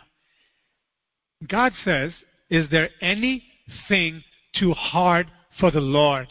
God 1.48 1.74
says, 1.84 2.12
Is 2.50 2.70
there 2.70 2.90
anything 3.02 4.24
too 4.56 4.74
hard 4.74 5.28
for 5.60 5.72
the 5.72 5.82
Lord? 5.82 6.28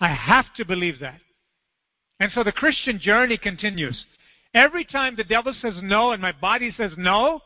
I 0.00 0.08
have 0.08 0.46
to 0.56 0.64
believe 0.64 0.98
that. 1.00 1.20
And 2.20 2.30
so 2.32 2.44
the 2.44 2.52
Christian 2.52 2.98
journey 2.98 3.38
continues. 3.38 4.04
Every 4.54 4.84
time 4.84 5.16
the 5.16 5.24
devil 5.24 5.54
says 5.60 5.74
no 5.82 6.12
and 6.12 6.20
my 6.20 6.32
body 6.32 6.72
says 6.76 6.92
no, 6.96 7.40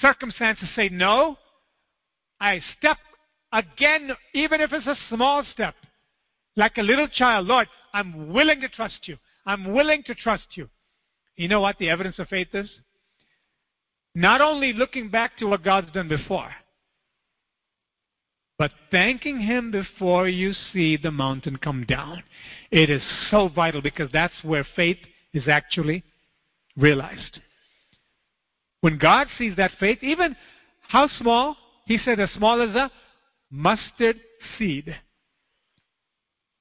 circumstances 0.00 0.68
say 0.74 0.88
no, 0.88 1.36
I 2.40 2.60
step 2.78 2.96
again, 3.52 4.10
even 4.34 4.60
if 4.60 4.72
it's 4.72 4.86
a 4.86 4.96
small 5.08 5.44
step, 5.52 5.74
like 6.56 6.78
a 6.78 6.82
little 6.82 7.08
child, 7.08 7.46
Lord, 7.46 7.68
I'm 7.92 8.32
willing 8.32 8.60
to 8.60 8.68
trust 8.68 9.06
you. 9.06 9.16
I'm 9.46 9.72
willing 9.72 10.02
to 10.04 10.14
trust 10.14 10.46
you. 10.54 10.68
You 11.40 11.48
know 11.48 11.62
what 11.62 11.78
the 11.78 11.88
evidence 11.88 12.18
of 12.18 12.28
faith 12.28 12.48
is? 12.52 12.68
Not 14.14 14.42
only 14.42 14.74
looking 14.74 15.08
back 15.08 15.38
to 15.38 15.46
what 15.46 15.64
God's 15.64 15.90
done 15.90 16.06
before, 16.06 16.50
but 18.58 18.70
thanking 18.90 19.40
Him 19.40 19.70
before 19.70 20.28
you 20.28 20.52
see 20.70 20.98
the 20.98 21.10
mountain 21.10 21.56
come 21.56 21.86
down. 21.88 22.22
It 22.70 22.90
is 22.90 23.00
so 23.30 23.48
vital 23.48 23.80
because 23.80 24.10
that's 24.12 24.34
where 24.42 24.66
faith 24.76 24.98
is 25.32 25.48
actually 25.48 26.04
realized. 26.76 27.40
When 28.82 28.98
God 28.98 29.26
sees 29.38 29.56
that 29.56 29.70
faith, 29.80 30.02
even 30.02 30.36
how 30.88 31.08
small? 31.18 31.56
He 31.86 31.96
said, 32.04 32.20
as 32.20 32.28
small 32.36 32.60
as 32.60 32.74
a 32.76 32.90
mustard 33.50 34.20
seed. 34.58 34.94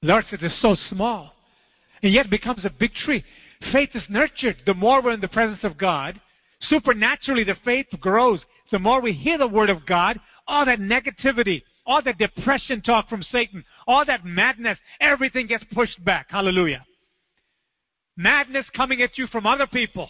Lord 0.01 0.24
said, 0.29 0.39
it's 0.41 0.62
so 0.62 0.77
small. 0.89 1.33
And 2.01 2.13
yet 2.13 2.29
becomes 2.29 2.63
a 2.63 2.69
big 2.69 2.93
tree. 2.93 3.25
Faith 3.71 3.89
is 3.93 4.03
nurtured. 4.09 4.57
The 4.65 4.73
more 4.73 5.01
we're 5.01 5.13
in 5.13 5.21
the 5.21 5.27
presence 5.27 5.63
of 5.63 5.77
God, 5.77 6.19
supernaturally 6.61 7.43
the 7.43 7.57
faith 7.65 7.87
grows. 7.99 8.39
The 8.71 8.79
more 8.79 9.01
we 9.01 9.13
hear 9.13 9.37
the 9.37 9.47
word 9.47 9.69
of 9.69 9.85
God, 9.85 10.19
all 10.47 10.65
that 10.65 10.79
negativity, 10.79 11.63
all 11.85 12.01
that 12.03 12.17
depression 12.17 12.81
talk 12.81 13.09
from 13.09 13.23
Satan, 13.23 13.63
all 13.87 14.05
that 14.05 14.25
madness, 14.25 14.77
everything 15.01 15.47
gets 15.47 15.63
pushed 15.73 16.03
back. 16.05 16.27
Hallelujah. 16.29 16.85
Madness 18.15 18.65
coming 18.75 19.01
at 19.01 19.17
you 19.17 19.27
from 19.27 19.45
other 19.45 19.67
people 19.67 20.09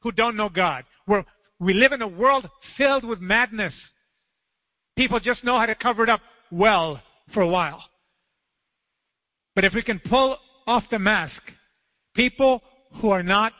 who 0.00 0.12
don't 0.12 0.36
know 0.36 0.48
God. 0.48 0.84
We're, 1.06 1.24
we 1.58 1.74
live 1.74 1.92
in 1.92 2.02
a 2.02 2.08
world 2.08 2.48
filled 2.76 3.04
with 3.04 3.20
madness. 3.20 3.74
People 4.96 5.20
just 5.20 5.44
know 5.44 5.58
how 5.58 5.66
to 5.66 5.74
cover 5.74 6.02
it 6.02 6.08
up 6.08 6.20
well 6.50 7.00
for 7.32 7.42
a 7.42 7.48
while. 7.48 7.82
But 9.54 9.64
if 9.64 9.74
we 9.74 9.82
can 9.82 10.00
pull 10.00 10.38
off 10.66 10.84
the 10.90 10.98
mask, 10.98 11.40
people 12.14 12.62
who 13.00 13.10
are 13.10 13.22
not 13.22 13.52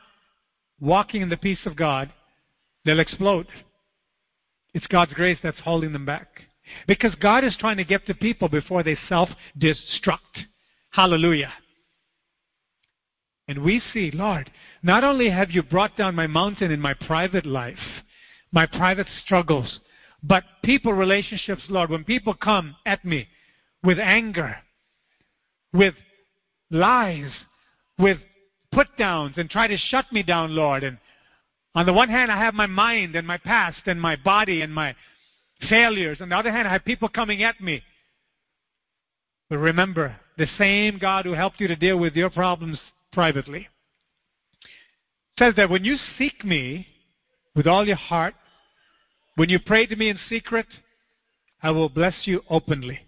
walking 0.81 1.23
in 1.23 1.29
the 1.29 1.37
peace 1.37 1.65
of 1.67 1.77
God, 1.77 2.11
they'll 2.85 3.01
explode. 3.01 3.47
It's 4.75 4.87
God's 4.87 5.13
grace 5.13 5.39
that's 5.43 5.61
holding 5.61 5.93
them 5.93 6.07
back. 6.07 6.29
Because 6.87 7.15
God 7.17 7.45
is 7.45 7.57
trying 7.59 7.79
to 7.79 7.85
get 7.85 8.07
the 8.07 8.15
people 8.15 8.49
before 8.49 8.83
they 8.83 8.97
self 9.09 9.29
destruct. 9.59 10.47
Hallelujah. 10.91 11.53
And 13.49 13.65
we 13.65 13.83
see, 13.93 14.13
Lord, 14.13 14.51
not 14.83 15.03
only 15.03 15.29
have 15.29 15.51
you 15.51 15.63
brought 15.63 15.97
down 15.97 16.15
my 16.15 16.29
mountain 16.29 16.71
in 16.71 16.81
my 16.81 16.95
private 16.95 17.45
life, 17.45 17.79
my 18.53 18.67
private 18.67 19.09
struggles, 19.25 19.81
but 20.23 20.45
people 20.63 20.93
relationships, 20.93 21.63
Lord, 21.69 21.91
when 21.91 22.05
people 22.05 22.35
come 22.35 22.77
at 22.87 23.05
me 23.05 23.27
with 23.83 23.99
anger, 23.99 24.57
with 25.73 25.95
lies, 26.71 27.31
with 27.99 28.19
put 28.73 28.89
downs, 28.97 29.35
and 29.37 29.51
try 29.51 29.67
to 29.67 29.77
shut 29.77 30.07
me 30.13 30.23
down, 30.23 30.55
Lord. 30.55 30.85
And 30.85 30.99
on 31.75 31.87
the 31.87 31.93
one 31.93 32.09
hand, 32.09 32.31
I 32.31 32.39
have 32.39 32.55
my 32.55 32.67
mind 32.67 33.17
and 33.17 33.27
my 33.27 33.39
past 33.39 33.81
and 33.87 34.01
my 34.01 34.17
body 34.17 34.63
and 34.63 34.73
my 34.73 34.95
failures. 35.69 36.19
On 36.21 36.29
the 36.29 36.37
other 36.37 36.53
hand, 36.53 36.67
I 36.67 36.73
have 36.73 36.85
people 36.85 37.09
coming 37.09 37.43
at 37.43 37.61
me. 37.61 37.83
But 39.49 39.59
remember, 39.59 40.17
the 40.39 40.47
same 40.59 40.99
God 40.99 41.25
who 41.25 41.33
helped 41.33 41.61
you 41.61 41.69
to 41.69 41.77
deal 41.77 41.99
with 41.99 42.15
your 42.15 42.31
problems 42.31 42.79
privately 43.13 43.69
says 45.39 45.55
that 45.57 45.71
when 45.71 45.85
you 45.85 45.97
seek 46.19 46.45
me 46.45 46.87
with 47.55 47.67
all 47.67 47.87
your 47.87 47.97
heart, 47.97 48.35
when 49.37 49.49
you 49.49 49.59
pray 49.59 49.87
to 49.87 49.97
me 49.97 50.11
in 50.11 50.19
secret, 50.29 50.67
I 51.63 51.71
will 51.71 51.89
bless 51.89 52.15
you 52.25 52.43
openly. 52.49 53.01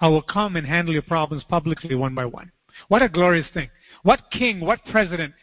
I 0.00 0.08
will 0.08 0.22
come 0.22 0.56
and 0.56 0.66
handle 0.66 0.92
your 0.92 1.02
problems 1.02 1.44
publicly 1.48 1.94
one 1.94 2.14
by 2.14 2.26
one. 2.26 2.52
What 2.88 3.02
a 3.02 3.08
glorious 3.08 3.46
thing. 3.54 3.70
What 4.06 4.30
king, 4.30 4.60
what 4.60 4.78
president, 4.92 5.34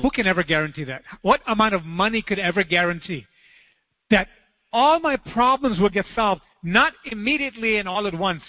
who 0.00 0.08
can 0.08 0.26
ever 0.26 0.42
guarantee 0.42 0.84
that? 0.84 1.02
What 1.20 1.42
amount 1.46 1.74
of 1.74 1.84
money 1.84 2.22
could 2.22 2.38
ever 2.38 2.64
guarantee 2.64 3.26
that 4.08 4.26
all 4.72 5.00
my 5.00 5.16
problems 5.34 5.78
will 5.78 5.90
get 5.90 6.06
solved, 6.14 6.40
not 6.62 6.94
immediately 7.04 7.76
and 7.76 7.86
all 7.86 8.06
at 8.06 8.18
once, 8.18 8.42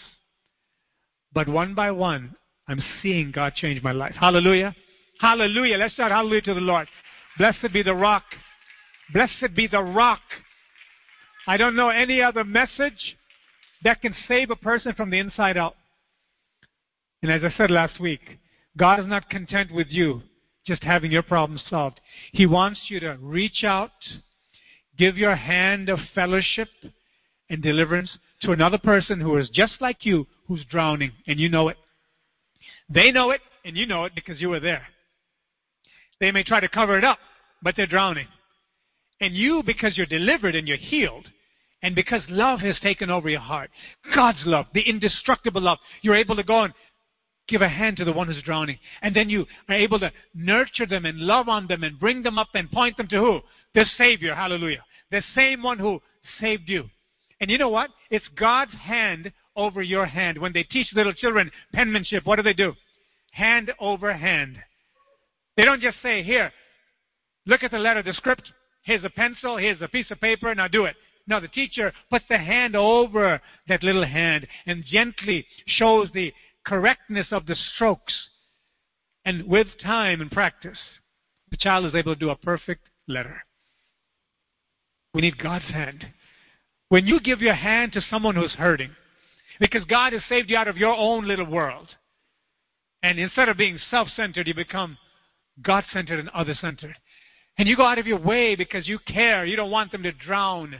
but 1.33 1.49
one 1.49 1.75
by 1.75 1.91
one, 1.91 2.33
I'm 2.69 2.81
seeing 3.03 3.31
God 3.31 3.55
change 3.55 3.83
my 3.83 3.91
life. 3.91 4.15
Hallelujah. 4.17 4.73
Hallelujah. 5.19 5.79
Let's 5.79 5.95
shout 5.95 6.11
hallelujah 6.11 6.43
to 6.43 6.53
the 6.53 6.61
Lord. 6.61 6.87
Blessed 7.37 7.73
be 7.73 7.83
the 7.83 7.93
rock. 7.93 8.23
Blessed 9.11 9.53
be 9.53 9.67
the 9.67 9.83
rock. 9.83 10.21
I 11.45 11.57
don't 11.57 11.75
know 11.75 11.89
any 11.89 12.21
other 12.21 12.45
message 12.45 13.17
that 13.83 14.01
can 14.01 14.15
save 14.29 14.49
a 14.49 14.55
person 14.55 14.93
from 14.93 15.09
the 15.09 15.19
inside 15.19 15.57
out. 15.57 15.75
And 17.21 17.29
as 17.29 17.43
I 17.43 17.53
said 17.57 17.69
last 17.69 17.99
week, 17.99 18.21
God 18.77 18.99
is 18.99 19.07
not 19.07 19.29
content 19.29 19.73
with 19.73 19.87
you 19.89 20.21
just 20.65 20.83
having 20.83 21.11
your 21.11 21.23
problems 21.23 21.63
solved. 21.69 21.99
He 22.31 22.45
wants 22.45 22.79
you 22.87 22.99
to 23.01 23.17
reach 23.21 23.63
out, 23.63 23.91
give 24.97 25.17
your 25.17 25.35
hand 25.35 25.89
of 25.89 25.99
fellowship 26.13 26.67
and 27.49 27.61
deliverance 27.61 28.17
to 28.41 28.51
another 28.51 28.77
person 28.77 29.21
who 29.21 29.37
is 29.37 29.49
just 29.53 29.73
like 29.79 30.05
you, 30.05 30.27
who's 30.47 30.65
drowning, 30.65 31.11
and 31.27 31.39
you 31.39 31.49
know 31.49 31.67
it. 31.69 31.77
They 32.89 33.11
know 33.11 33.31
it, 33.31 33.41
and 33.63 33.77
you 33.77 33.85
know 33.85 34.05
it 34.05 34.13
because 34.15 34.41
you 34.41 34.49
were 34.49 34.59
there. 34.59 34.87
They 36.19 36.31
may 36.31 36.43
try 36.43 36.59
to 36.59 36.69
cover 36.69 36.97
it 36.97 37.03
up, 37.03 37.19
but 37.61 37.75
they're 37.75 37.87
drowning. 37.87 38.27
And 39.21 39.33
you, 39.33 39.63
because 39.65 39.97
you're 39.97 40.05
delivered 40.05 40.55
and 40.55 40.67
you're 40.67 40.77
healed, 40.77 41.27
and 41.81 41.93
because 41.93 42.21
love 42.29 42.59
has 42.61 42.79
taken 42.79 43.09
over 43.09 43.29
your 43.29 43.39
heart, 43.39 43.69
God's 44.13 44.41
love, 44.45 44.65
the 44.73 44.81
indestructible 44.81 45.61
love, 45.61 45.77
you're 46.01 46.15
able 46.15 46.35
to 46.35 46.43
go 46.43 46.63
and 46.63 46.73
give 47.47 47.61
a 47.61 47.69
hand 47.69 47.97
to 47.97 48.05
the 48.05 48.13
one 48.13 48.27
who's 48.27 48.41
drowning. 48.43 48.79
And 49.01 49.15
then 49.15 49.29
you 49.29 49.45
are 49.69 49.75
able 49.75 49.99
to 49.99 50.11
nurture 50.33 50.85
them 50.85 51.05
and 51.05 51.19
love 51.19 51.47
on 51.47 51.67
them 51.67 51.83
and 51.83 51.99
bring 51.99 52.23
them 52.23 52.37
up 52.37 52.49
and 52.53 52.71
point 52.71 52.97
them 52.97 53.07
to 53.09 53.19
who? 53.19 53.41
The 53.73 53.85
Savior. 53.97 54.33
Hallelujah. 54.33 54.83
The 55.11 55.23
same 55.35 55.61
one 55.61 55.79
who 55.79 56.01
saved 56.39 56.67
you. 56.67 56.85
And 57.41 57.51
you 57.51 57.57
know 57.57 57.69
what? 57.69 57.89
It's 58.09 58.27
God's 58.37 58.73
hand 58.73 59.31
over 59.55 59.81
your 59.81 60.05
hand. 60.05 60.37
When 60.37 60.53
they 60.53 60.63
teach 60.63 60.87
little 60.93 61.13
children 61.13 61.51
penmanship, 61.73 62.25
what 62.25 62.37
do 62.37 62.43
they 62.43 62.53
do? 62.53 62.73
Hand 63.31 63.71
over 63.79 64.13
hand. 64.13 64.57
They 65.57 65.65
don't 65.65 65.81
just 65.81 66.01
say, 66.01 66.23
here, 66.23 66.51
look 67.45 67.63
at 67.63 67.71
the 67.71 67.77
letter, 67.77 68.01
the 68.01 68.13
script. 68.13 68.51
Here's 68.83 69.03
a 69.03 69.09
pencil, 69.09 69.57
here's 69.57 69.81
a 69.81 69.87
piece 69.87 70.11
of 70.11 70.21
paper, 70.21 70.53
now 70.53 70.67
do 70.67 70.85
it. 70.85 70.95
No, 71.27 71.39
the 71.39 71.47
teacher 71.47 71.91
puts 72.09 72.25
the 72.29 72.37
hand 72.37 72.75
over 72.75 73.41
that 73.67 73.83
little 73.83 74.05
hand 74.05 74.47
and 74.67 74.83
gently 74.85 75.45
shows 75.65 76.09
the 76.13 76.31
correctness 76.65 77.27
of 77.31 77.45
the 77.45 77.55
strokes. 77.75 78.13
And 79.23 79.47
with 79.47 79.67
time 79.81 80.21
and 80.21 80.31
practice, 80.31 80.77
the 81.51 81.57
child 81.57 81.85
is 81.85 81.95
able 81.95 82.13
to 82.13 82.19
do 82.19 82.29
a 82.29 82.35
perfect 82.35 82.89
letter. 83.07 83.43
We 85.13 85.21
need 85.21 85.37
God's 85.37 85.65
hand. 85.65 86.05
When 86.89 87.07
you 87.07 87.19
give 87.19 87.41
your 87.41 87.53
hand 87.53 87.93
to 87.93 88.01
someone 88.09 88.35
who's 88.35 88.53
hurting, 88.53 88.91
because 89.59 89.83
God 89.85 90.13
has 90.13 90.21
saved 90.27 90.49
you 90.49 90.57
out 90.57 90.67
of 90.67 90.77
your 90.77 90.93
own 90.95 91.27
little 91.27 91.49
world, 91.49 91.87
and 93.01 93.19
instead 93.19 93.49
of 93.49 93.57
being 93.57 93.79
self 93.89 94.09
centered, 94.15 94.47
you 94.47 94.53
become 94.53 94.97
God 95.61 95.85
centered 95.93 96.19
and 96.19 96.29
other 96.29 96.55
centered. 96.59 96.95
And 97.57 97.67
you 97.67 97.77
go 97.77 97.85
out 97.85 97.99
of 97.99 98.07
your 98.07 98.19
way 98.19 98.55
because 98.55 98.87
you 98.87 98.99
care. 98.99 99.45
You 99.45 99.55
don't 99.55 99.71
want 99.71 99.91
them 99.91 100.03
to 100.03 100.11
drown. 100.11 100.75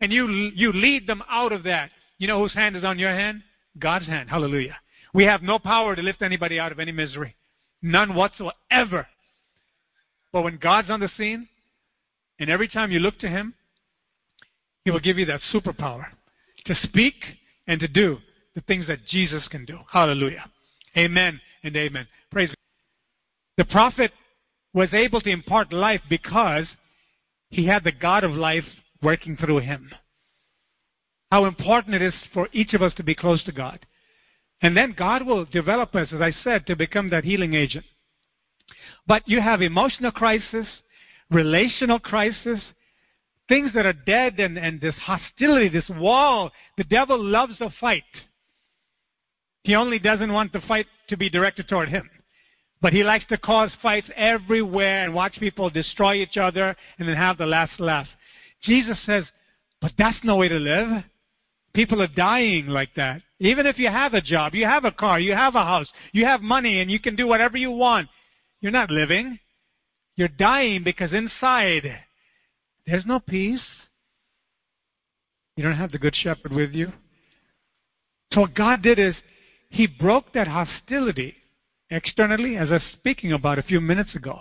And 0.00 0.12
you, 0.12 0.26
you 0.28 0.72
lead 0.72 1.06
them 1.06 1.22
out 1.28 1.52
of 1.52 1.64
that. 1.64 1.90
You 2.18 2.28
know 2.28 2.40
whose 2.40 2.54
hand 2.54 2.76
is 2.76 2.84
on 2.84 2.98
your 2.98 3.10
hand? 3.10 3.42
God's 3.78 4.06
hand. 4.06 4.30
Hallelujah. 4.30 4.76
We 5.14 5.24
have 5.24 5.42
no 5.42 5.58
power 5.58 5.94
to 5.94 6.02
lift 6.02 6.22
anybody 6.22 6.58
out 6.58 6.72
of 6.72 6.78
any 6.78 6.92
misery. 6.92 7.34
None 7.82 8.14
whatsoever. 8.14 9.06
But 10.32 10.42
when 10.42 10.56
God's 10.56 10.90
on 10.90 11.00
the 11.00 11.10
scene, 11.16 11.48
and 12.38 12.48
every 12.48 12.68
time 12.68 12.90
you 12.90 12.98
look 12.98 13.18
to 13.18 13.28
Him, 13.28 13.54
He 14.84 14.90
will 14.90 15.00
give 15.00 15.18
you 15.18 15.26
that 15.26 15.40
superpower 15.52 16.06
to 16.64 16.74
speak 16.82 17.14
and 17.66 17.78
to 17.80 17.88
do 17.88 18.18
the 18.54 18.60
things 18.62 18.86
that 18.86 19.06
Jesus 19.06 19.46
can 19.48 19.64
do. 19.64 19.78
Hallelujah. 19.90 20.44
Amen 20.96 21.40
and 21.62 21.76
amen. 21.76 22.06
Praise 22.30 22.48
God. 22.48 22.56
The 23.58 23.64
prophet 23.72 24.12
was 24.74 24.92
able 24.92 25.20
to 25.20 25.30
impart 25.30 25.72
life 25.72 26.00
because 26.08 26.66
he 27.50 27.66
had 27.66 27.84
the 27.84 27.92
God 27.92 28.24
of 28.24 28.32
life 28.32 28.64
working 29.02 29.36
through 29.36 29.58
him. 29.58 29.90
How 31.30 31.44
important 31.44 31.94
it 31.94 32.02
is 32.02 32.14
for 32.32 32.48
each 32.52 32.74
of 32.74 32.82
us 32.82 32.94
to 32.94 33.02
be 33.02 33.14
close 33.14 33.42
to 33.44 33.52
God. 33.52 33.78
And 34.62 34.76
then 34.76 34.94
God 34.96 35.26
will 35.26 35.44
develop 35.44 35.94
us, 35.94 36.08
as 36.12 36.20
I 36.20 36.32
said, 36.44 36.66
to 36.66 36.76
become 36.76 37.10
that 37.10 37.24
healing 37.24 37.54
agent. 37.54 37.84
But 39.06 39.26
you 39.26 39.40
have 39.40 39.60
emotional 39.60 40.12
crisis, 40.12 40.66
relational 41.30 41.98
crisis, 41.98 42.60
things 43.48 43.72
that 43.74 43.86
are 43.86 43.92
dead, 43.92 44.38
and, 44.38 44.56
and 44.56 44.80
this 44.80 44.94
hostility, 44.94 45.68
this 45.68 45.88
wall. 45.90 46.52
The 46.78 46.84
devil 46.84 47.22
loves 47.22 47.60
a 47.60 47.70
fight. 47.80 48.04
He 49.64 49.74
only 49.74 49.98
doesn't 49.98 50.32
want 50.32 50.52
the 50.52 50.60
fight 50.60 50.86
to 51.08 51.16
be 51.16 51.28
directed 51.28 51.68
toward 51.68 51.88
him. 51.88 52.08
But 52.80 52.92
he 52.92 53.04
likes 53.04 53.24
to 53.28 53.38
cause 53.38 53.70
fights 53.80 54.08
everywhere 54.16 55.04
and 55.04 55.14
watch 55.14 55.38
people 55.38 55.70
destroy 55.70 56.14
each 56.16 56.36
other 56.36 56.74
and 56.98 57.08
then 57.08 57.16
have 57.16 57.38
the 57.38 57.46
last 57.46 57.78
laugh. 57.78 58.08
Jesus 58.62 58.98
says, 59.06 59.24
but 59.80 59.92
that's 59.98 60.18
no 60.24 60.36
way 60.36 60.48
to 60.48 60.56
live. 60.56 61.04
people 61.74 62.02
are 62.02 62.08
dying 62.08 62.66
like 62.68 62.90
that. 62.96 63.22
Even 63.42 63.66
if 63.66 63.76
you 63.76 63.88
have 63.88 64.14
a 64.14 64.20
job, 64.20 64.54
you 64.54 64.64
have 64.66 64.84
a 64.84 64.92
car, 64.92 65.18
you 65.18 65.34
have 65.34 65.56
a 65.56 65.64
house, 65.64 65.88
you 66.12 66.24
have 66.24 66.42
money, 66.42 66.80
and 66.80 66.88
you 66.88 67.00
can 67.00 67.16
do 67.16 67.26
whatever 67.26 67.56
you 67.56 67.72
want, 67.72 68.08
you're 68.60 68.70
not 68.70 68.88
living. 68.88 69.36
You're 70.14 70.28
dying 70.28 70.84
because 70.84 71.12
inside 71.12 71.82
there's 72.86 73.04
no 73.04 73.18
peace. 73.18 73.60
You 75.56 75.64
don't 75.64 75.76
have 75.76 75.90
the 75.90 75.98
Good 75.98 76.14
Shepherd 76.14 76.52
with 76.52 76.72
you. 76.72 76.92
So 78.32 78.42
what 78.42 78.54
God 78.54 78.80
did 78.80 79.00
is 79.00 79.16
He 79.70 79.88
broke 79.88 80.32
that 80.34 80.46
hostility 80.46 81.34
externally, 81.90 82.56
as 82.56 82.68
I 82.68 82.74
was 82.74 82.82
speaking 82.92 83.32
about 83.32 83.58
a 83.58 83.64
few 83.64 83.80
minutes 83.80 84.14
ago. 84.14 84.38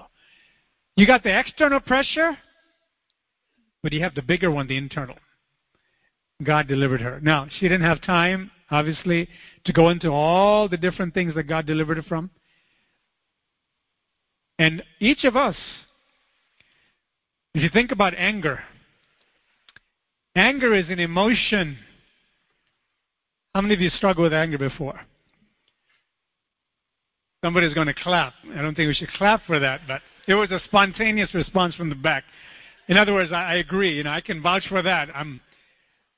You 0.96 1.08
got 1.08 1.24
the 1.24 1.38
external 1.38 1.80
pressure, 1.80 2.38
but 3.82 3.94
you 3.94 4.04
have 4.04 4.14
the 4.14 4.22
bigger 4.22 4.52
one, 4.52 4.68
the 4.68 4.78
internal. 4.78 5.16
God 6.44 6.68
delivered 6.68 7.02
her. 7.02 7.20
Now, 7.20 7.48
she 7.50 7.68
didn't 7.68 7.88
have 7.88 8.02
time, 8.04 8.52
obviously, 8.72 9.28
to 9.66 9.74
go 9.74 9.90
into 9.90 10.10
all 10.10 10.68
the 10.68 10.78
different 10.78 11.14
things 11.14 11.36
that 11.36 11.44
God 11.44 11.66
delivered 11.66 12.04
from. 12.06 12.32
And 14.58 14.84
each 15.00 15.24
of 15.24 15.36
us, 15.36 15.56
if 17.54 17.62
you 17.62 17.70
think 17.70 17.92
about 17.92 18.14
anger, 18.16 18.60
anger 20.36 20.74
is 20.74 20.90
an 20.90 21.00
emotion. 21.00 21.78
How 23.54 23.62
many 23.62 23.74
of 23.74 23.82
you 23.82 23.90
struggle 23.90 24.24
with 24.24 24.34
anger 24.34 24.58
before? 24.58 25.00
Somebody's 27.44 27.74
going 27.74 27.88
to 27.88 27.94
clap. 27.94 28.34
I 28.56 28.62
don't 28.62 28.76
think 28.76 28.88
we 28.88 28.94
should 28.94 29.10
clap 29.10 29.42
for 29.46 29.60
that, 29.60 29.82
but 29.88 30.02
it 30.28 30.36
was 30.36 30.52
a 30.52 30.62
spontaneous 30.66 31.34
response 31.34 31.76
from 31.76 31.90
the 31.90 31.96
back. 31.96 32.24
In 32.88 32.98
other 32.98 33.14
words, 33.14 33.32
I 33.32 33.56
agree. 33.56 33.98
You 33.98 34.04
know, 34.04 34.12
I 34.12 34.22
can 34.22 34.42
vouch 34.42 34.68
for 34.70 34.82
that. 34.82 35.10
I'm, 35.14 35.42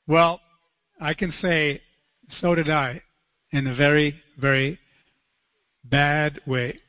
well, 0.06 0.42
I 1.00 1.14
can 1.14 1.34
say, 1.42 1.82
so 2.42 2.56
did 2.56 2.70
I, 2.70 3.02
in 3.52 3.68
a 3.68 3.76
very, 3.76 4.16
very 4.40 4.80
bad 5.84 6.40
way. 6.46 6.80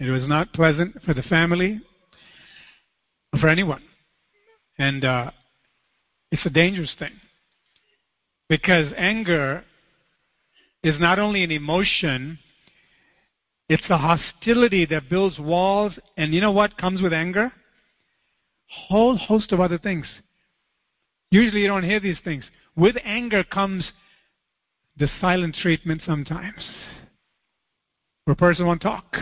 It 0.00 0.10
was 0.10 0.28
not 0.28 0.52
pleasant 0.52 1.02
for 1.04 1.14
the 1.14 1.22
family, 1.22 1.80
for 3.40 3.48
anyone. 3.48 3.82
And 4.78 5.04
uh, 5.04 5.30
it's 6.30 6.44
a 6.44 6.50
dangerous 6.50 6.92
thing. 6.98 7.12
Because 8.48 8.92
anger 8.96 9.64
is 10.82 11.00
not 11.00 11.18
only 11.18 11.44
an 11.44 11.50
emotion, 11.50 12.38
it's 13.68 13.88
a 13.88 13.96
hostility 13.96 14.84
that 14.86 15.08
builds 15.08 15.38
walls. 15.38 15.92
And 16.16 16.34
you 16.34 16.40
know 16.40 16.52
what 16.52 16.76
comes 16.76 17.00
with 17.00 17.12
anger? 17.12 17.52
Whole 18.68 19.16
host 19.16 19.52
of 19.52 19.60
other 19.60 19.78
things. 19.78 20.06
Usually 21.30 21.62
you 21.62 21.68
don't 21.68 21.84
hear 21.84 22.00
these 22.00 22.18
things. 22.24 22.44
With 22.76 22.96
anger 23.04 23.44
comes 23.44 23.90
the 24.96 25.08
silent 25.20 25.56
treatment 25.60 26.02
sometimes. 26.06 26.64
Where 28.24 28.32
a 28.32 28.36
person 28.36 28.66
won't 28.66 28.82
talk. 28.82 29.16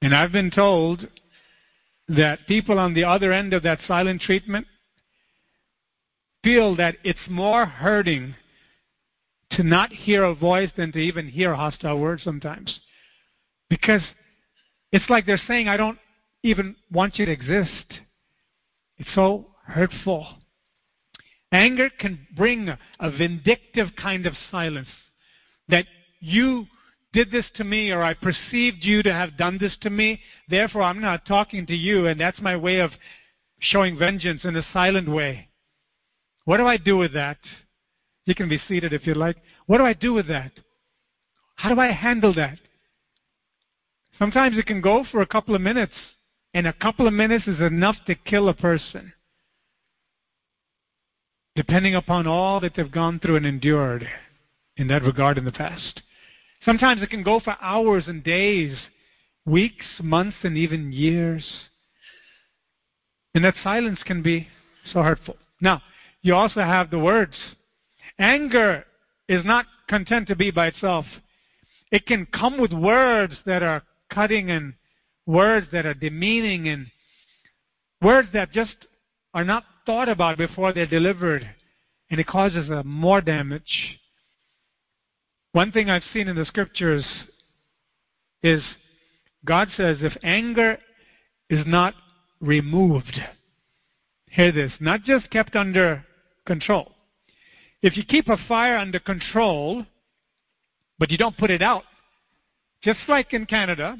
And 0.00 0.14
I've 0.14 0.32
been 0.32 0.50
told 0.50 1.06
that 2.08 2.40
people 2.48 2.78
on 2.78 2.94
the 2.94 3.04
other 3.04 3.32
end 3.32 3.52
of 3.52 3.62
that 3.62 3.78
silent 3.86 4.20
treatment 4.20 4.66
feel 6.42 6.74
that 6.76 6.96
it's 7.04 7.18
more 7.28 7.66
hurting 7.66 8.34
to 9.52 9.62
not 9.62 9.92
hear 9.92 10.24
a 10.24 10.34
voice 10.34 10.70
than 10.76 10.90
to 10.92 10.98
even 10.98 11.28
hear 11.28 11.54
hostile 11.54 12.00
words 12.00 12.22
sometimes. 12.22 12.80
Because 13.70 14.02
it's 14.90 15.08
like 15.08 15.24
they're 15.24 15.40
saying, 15.46 15.68
I 15.68 15.76
don't 15.76 15.98
even 16.42 16.74
want 16.90 17.18
you 17.18 17.26
to 17.26 17.32
exist. 17.32 18.00
It's 18.98 19.14
so 19.14 19.46
hurtful. 19.66 20.26
Anger 21.52 21.90
can 21.90 22.26
bring 22.34 22.68
a 22.98 23.10
vindictive 23.10 23.88
kind 24.00 24.26
of 24.26 24.34
silence 24.50 24.88
that 25.68 25.84
you 26.20 26.66
did 27.12 27.30
this 27.30 27.44
to 27.56 27.64
me 27.64 27.90
or 27.90 28.02
I 28.02 28.14
perceived 28.14 28.78
you 28.80 29.02
to 29.02 29.12
have 29.12 29.36
done 29.36 29.58
this 29.60 29.76
to 29.82 29.90
me, 29.90 30.20
therefore 30.48 30.82
I'm 30.82 31.00
not 31.00 31.26
talking 31.26 31.66
to 31.66 31.74
you, 31.74 32.06
and 32.06 32.18
that's 32.18 32.40
my 32.40 32.56
way 32.56 32.78
of 32.78 32.90
showing 33.60 33.98
vengeance 33.98 34.44
in 34.44 34.56
a 34.56 34.66
silent 34.72 35.08
way. 35.08 35.48
What 36.46 36.56
do 36.56 36.66
I 36.66 36.78
do 36.78 36.96
with 36.96 37.12
that? 37.12 37.36
You 38.24 38.34
can 38.34 38.48
be 38.48 38.60
seated 38.66 38.94
if 38.94 39.06
you 39.06 39.14
like. 39.14 39.36
What 39.66 39.78
do 39.78 39.84
I 39.84 39.92
do 39.92 40.14
with 40.14 40.28
that? 40.28 40.52
How 41.56 41.74
do 41.74 41.80
I 41.80 41.92
handle 41.92 42.34
that? 42.34 42.58
Sometimes 44.18 44.56
it 44.56 44.66
can 44.66 44.80
go 44.80 45.04
for 45.10 45.20
a 45.20 45.26
couple 45.26 45.54
of 45.54 45.60
minutes, 45.60 45.92
and 46.54 46.66
a 46.66 46.72
couple 46.72 47.06
of 47.06 47.12
minutes 47.12 47.46
is 47.46 47.60
enough 47.60 47.96
to 48.06 48.14
kill 48.14 48.48
a 48.48 48.54
person, 48.54 49.12
depending 51.54 51.94
upon 51.94 52.26
all 52.26 52.60
that 52.60 52.74
they've 52.74 52.90
gone 52.90 53.18
through 53.18 53.36
and 53.36 53.46
endured 53.46 54.08
in 54.76 54.88
that 54.88 55.02
regard 55.02 55.38
in 55.38 55.44
the 55.44 55.52
past. 55.52 56.02
Sometimes 56.64 57.02
it 57.02 57.10
can 57.10 57.22
go 57.22 57.40
for 57.40 57.56
hours 57.60 58.04
and 58.06 58.22
days, 58.22 58.76
weeks, 59.44 59.84
months, 60.00 60.36
and 60.42 60.56
even 60.56 60.92
years. 60.92 61.44
And 63.34 63.44
that 63.44 63.54
silence 63.62 64.00
can 64.04 64.22
be 64.22 64.48
so 64.92 65.02
hurtful. 65.02 65.36
Now, 65.60 65.82
you 66.22 66.34
also 66.34 66.60
have 66.60 66.90
the 66.90 66.98
words. 66.98 67.34
Anger 68.18 68.84
is 69.28 69.44
not 69.44 69.66
content 69.88 70.28
to 70.28 70.36
be 70.36 70.50
by 70.50 70.68
itself. 70.68 71.04
It 71.90 72.06
can 72.06 72.26
come 72.26 72.60
with 72.60 72.72
words 72.72 73.34
that 73.44 73.62
are 73.62 73.82
cutting 74.10 74.50
and 74.50 74.74
words 75.26 75.66
that 75.72 75.86
are 75.86 75.94
demeaning 75.94 76.68
and 76.68 76.86
words 78.00 78.28
that 78.32 78.52
just 78.52 78.74
are 79.34 79.44
not 79.44 79.64
thought 79.86 80.08
about 80.08 80.38
before 80.38 80.72
they're 80.72 80.86
delivered. 80.86 81.48
And 82.10 82.20
it 82.20 82.26
causes 82.26 82.68
more 82.84 83.20
damage. 83.20 83.98
One 85.52 85.72
thing 85.72 85.88
I've 85.88 86.02
seen 86.12 86.28
in 86.28 86.36
the 86.36 86.44
scriptures 86.44 87.04
is 88.42 88.62
God 89.44 89.68
says 89.76 89.98
if 90.00 90.16
anger 90.22 90.78
is 91.48 91.64
not 91.66 91.94
removed, 92.40 93.18
hear 94.30 94.52
this, 94.52 94.72
not 94.80 95.04
just 95.04 95.30
kept 95.30 95.56
under 95.56 96.04
control. 96.46 96.92
If 97.82 97.96
you 97.96 98.04
keep 98.04 98.28
a 98.28 98.36
fire 98.48 98.76
under 98.76 98.98
control, 98.98 99.84
but 100.98 101.10
you 101.10 101.18
don't 101.18 101.36
put 101.36 101.50
it 101.50 101.62
out, 101.62 101.84
just 102.82 103.00
like 103.08 103.32
in 103.32 103.46
Canada, 103.46 103.96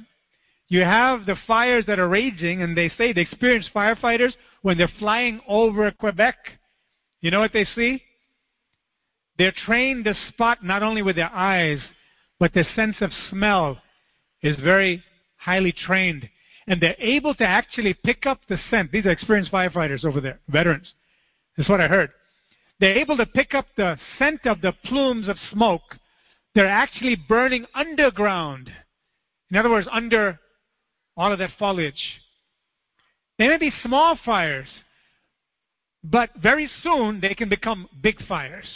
you 0.69 0.81
have 0.81 1.27
the 1.27 1.37
fires 1.47 1.85
that 1.87 1.99
are 1.99 2.09
raging, 2.09 2.63
and 2.63 2.77
they 2.77 2.89
say 2.97 3.13
the 3.13 3.21
experienced 3.21 3.71
firefighters, 3.75 4.33
when 4.63 4.79
they're 4.79 4.91
flying 4.99 5.41
over 5.47 5.91
Quebec, 5.91 6.37
you 7.21 7.31
know 7.31 7.41
what 7.41 7.53
they 7.53 7.67
see? 7.75 8.03
They're 9.39 9.55
trained 9.67 10.05
to 10.05 10.15
spot 10.29 10.65
not 10.65 10.83
only 10.83 11.03
with 11.03 11.17
their 11.17 11.33
eyes, 11.33 11.81
but 12.39 12.55
their 12.55 12.67
sense 12.75 12.97
of 13.01 13.11
smell 13.31 13.79
is 14.43 14.57
very 14.59 15.03
highly 15.37 15.73
trained. 15.73 16.29
And 16.67 16.81
they're 16.81 16.97
able 16.99 17.35
to 17.35 17.45
actually 17.45 17.95
pick 18.05 18.27
up 18.27 18.41
the 18.49 18.59
scent. 18.71 18.93
These 18.93 19.07
are 19.07 19.11
experienced 19.11 19.53
firefighters 19.53 20.05
over 20.05 20.21
there, 20.21 20.39
veterans. 20.49 20.93
That's 21.57 21.69
what 21.69 21.81
I 21.81 21.89
heard. 21.89 22.11
They're 22.79 22.99
able 22.99 23.17
to 23.17 23.27
pick 23.27 23.55
up 23.55 23.67
the 23.77 23.99
scent 24.19 24.47
of 24.47 24.61
the 24.61 24.73
plumes 24.85 25.29
of 25.29 25.37
smoke. 25.53 25.99
They're 26.55 26.67
actually 26.67 27.17
burning 27.29 27.67
underground. 27.75 28.71
In 29.51 29.57
other 29.57 29.71
words, 29.71 29.89
under 29.91 30.39
all 31.17 31.33
of 31.33 31.39
that 31.39 31.51
foliage. 31.59 32.21
They 33.39 33.49
may 33.49 33.59
be 33.59 33.73
small 33.83 34.19
fires, 34.25 34.69
but 36.05 36.31
very 36.41 36.69
soon 36.83 37.21
they 37.21 37.35
can 37.35 37.49
become 37.49 37.89
big 38.03 38.25
fires. 38.27 38.67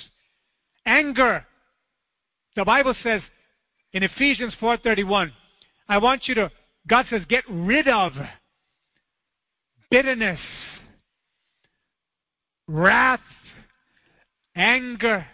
Anger. 0.84 1.44
The 2.54 2.64
Bible 2.64 2.94
says 3.02 3.22
in 3.92 4.02
Ephesians 4.02 4.54
4:31, 4.60 5.32
I 5.88 5.98
want 5.98 6.26
you 6.26 6.34
to 6.36 6.50
God 6.86 7.06
says 7.10 7.22
get 7.28 7.44
rid 7.48 7.88
of 7.88 8.12
bitterness, 9.90 10.40
wrath, 12.68 13.20
anger, 14.54 15.26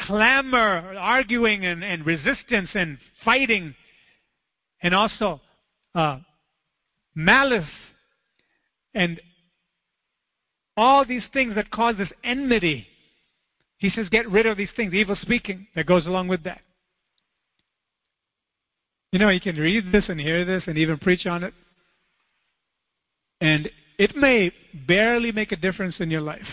clamor, 0.00 0.94
arguing 0.98 1.64
and, 1.64 1.82
and 1.82 2.06
resistance 2.06 2.70
and 2.74 2.98
fighting, 3.24 3.74
and 4.82 4.94
also 4.94 5.40
uh, 5.94 6.18
malice 7.14 7.64
and 8.94 9.20
all 10.76 11.04
these 11.04 11.24
things 11.32 11.54
that 11.54 11.70
cause 11.70 11.96
this 11.96 12.08
enmity 12.24 12.86
he 13.80 13.88
says, 13.88 14.10
get 14.10 14.30
rid 14.30 14.44
of 14.44 14.58
these 14.58 14.68
things, 14.76 14.92
evil 14.92 15.16
speaking 15.22 15.66
that 15.74 15.86
goes 15.86 16.04
along 16.04 16.28
with 16.28 16.44
that. 16.44 16.60
You 19.10 19.18
know, 19.18 19.30
you 19.30 19.40
can 19.40 19.56
read 19.56 19.90
this 19.90 20.04
and 20.08 20.20
hear 20.20 20.44
this 20.44 20.64
and 20.66 20.76
even 20.76 20.98
preach 20.98 21.24
on 21.24 21.42
it. 21.42 21.54
And 23.40 23.70
it 23.98 24.14
may 24.14 24.52
barely 24.86 25.32
make 25.32 25.50
a 25.50 25.56
difference 25.56 25.96
in 25.98 26.10
your 26.10 26.20
life. 26.20 26.46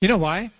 You 0.00 0.08
know 0.08 0.18
why? 0.18 0.50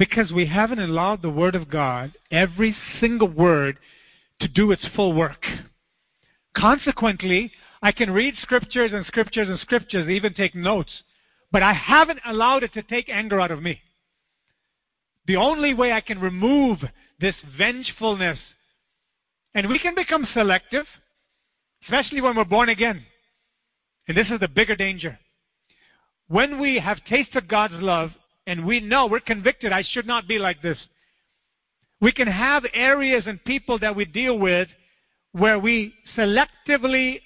Because 0.00 0.32
we 0.32 0.46
haven't 0.46 0.80
allowed 0.80 1.22
the 1.22 1.30
Word 1.30 1.54
of 1.54 1.70
God, 1.70 2.12
every 2.32 2.76
single 3.00 3.28
word, 3.28 3.78
to 4.40 4.48
do 4.48 4.72
its 4.72 4.86
full 4.96 5.14
work. 5.14 5.46
Consequently, 6.56 7.52
I 7.82 7.92
can 7.92 8.10
read 8.10 8.34
scriptures 8.42 8.92
and 8.92 9.04
scriptures 9.06 9.48
and 9.48 9.58
scriptures, 9.60 10.08
even 10.08 10.34
take 10.34 10.54
notes, 10.54 11.02
but 11.52 11.62
I 11.62 11.72
haven't 11.72 12.20
allowed 12.26 12.62
it 12.62 12.72
to 12.74 12.82
take 12.82 13.08
anger 13.08 13.40
out 13.40 13.50
of 13.50 13.62
me. 13.62 13.80
the 15.26 15.36
only 15.36 15.74
way 15.74 15.92
I 15.92 16.00
can 16.00 16.20
remove 16.20 16.78
this 17.20 17.34
vengefulness, 17.58 18.38
and 19.54 19.68
we 19.68 19.78
can 19.78 19.94
become 19.94 20.26
selective, 20.32 20.86
especially 21.84 22.20
when 22.20 22.36
we're 22.36 22.44
born 22.44 22.68
again. 22.68 23.04
And 24.08 24.16
this 24.16 24.30
is 24.30 24.38
the 24.40 24.48
bigger 24.48 24.76
danger. 24.76 25.18
When 26.28 26.60
we 26.60 26.78
have 26.78 26.98
tasted 27.08 27.48
God's 27.48 27.74
love 27.74 28.10
and 28.46 28.64
we 28.64 28.80
know, 28.80 29.06
we're 29.06 29.20
convicted, 29.20 29.72
I 29.72 29.82
should 29.82 30.06
not 30.06 30.28
be 30.28 30.38
like 30.38 30.62
this. 30.62 30.78
We 32.00 32.12
can 32.12 32.28
have 32.28 32.64
areas 32.74 33.24
and 33.26 33.42
people 33.44 33.78
that 33.80 33.96
we 33.96 34.04
deal 34.04 34.38
with 34.38 34.68
where 35.32 35.58
we 35.58 35.94
selectively 36.16 37.20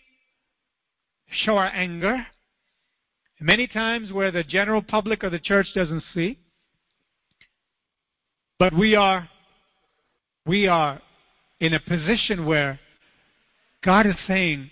show 1.31 1.57
our 1.57 1.71
anger, 1.73 2.27
many 3.41 3.67
times 3.67 4.13
where 4.13 4.31
the 4.31 4.45
general 4.45 4.83
public 4.83 5.25
or 5.25 5.31
the 5.31 5.39
church 5.39 5.67
doesn't 5.75 6.05
see. 6.15 6.39
But 8.59 8.77
we 8.77 8.95
are 8.95 9.29
we 10.47 10.67
are 10.67 11.01
in 11.61 11.75
a 11.75 11.81
position 11.81 12.47
where 12.47 12.79
God 13.85 14.07
is 14.07 14.15
saying, 14.27 14.71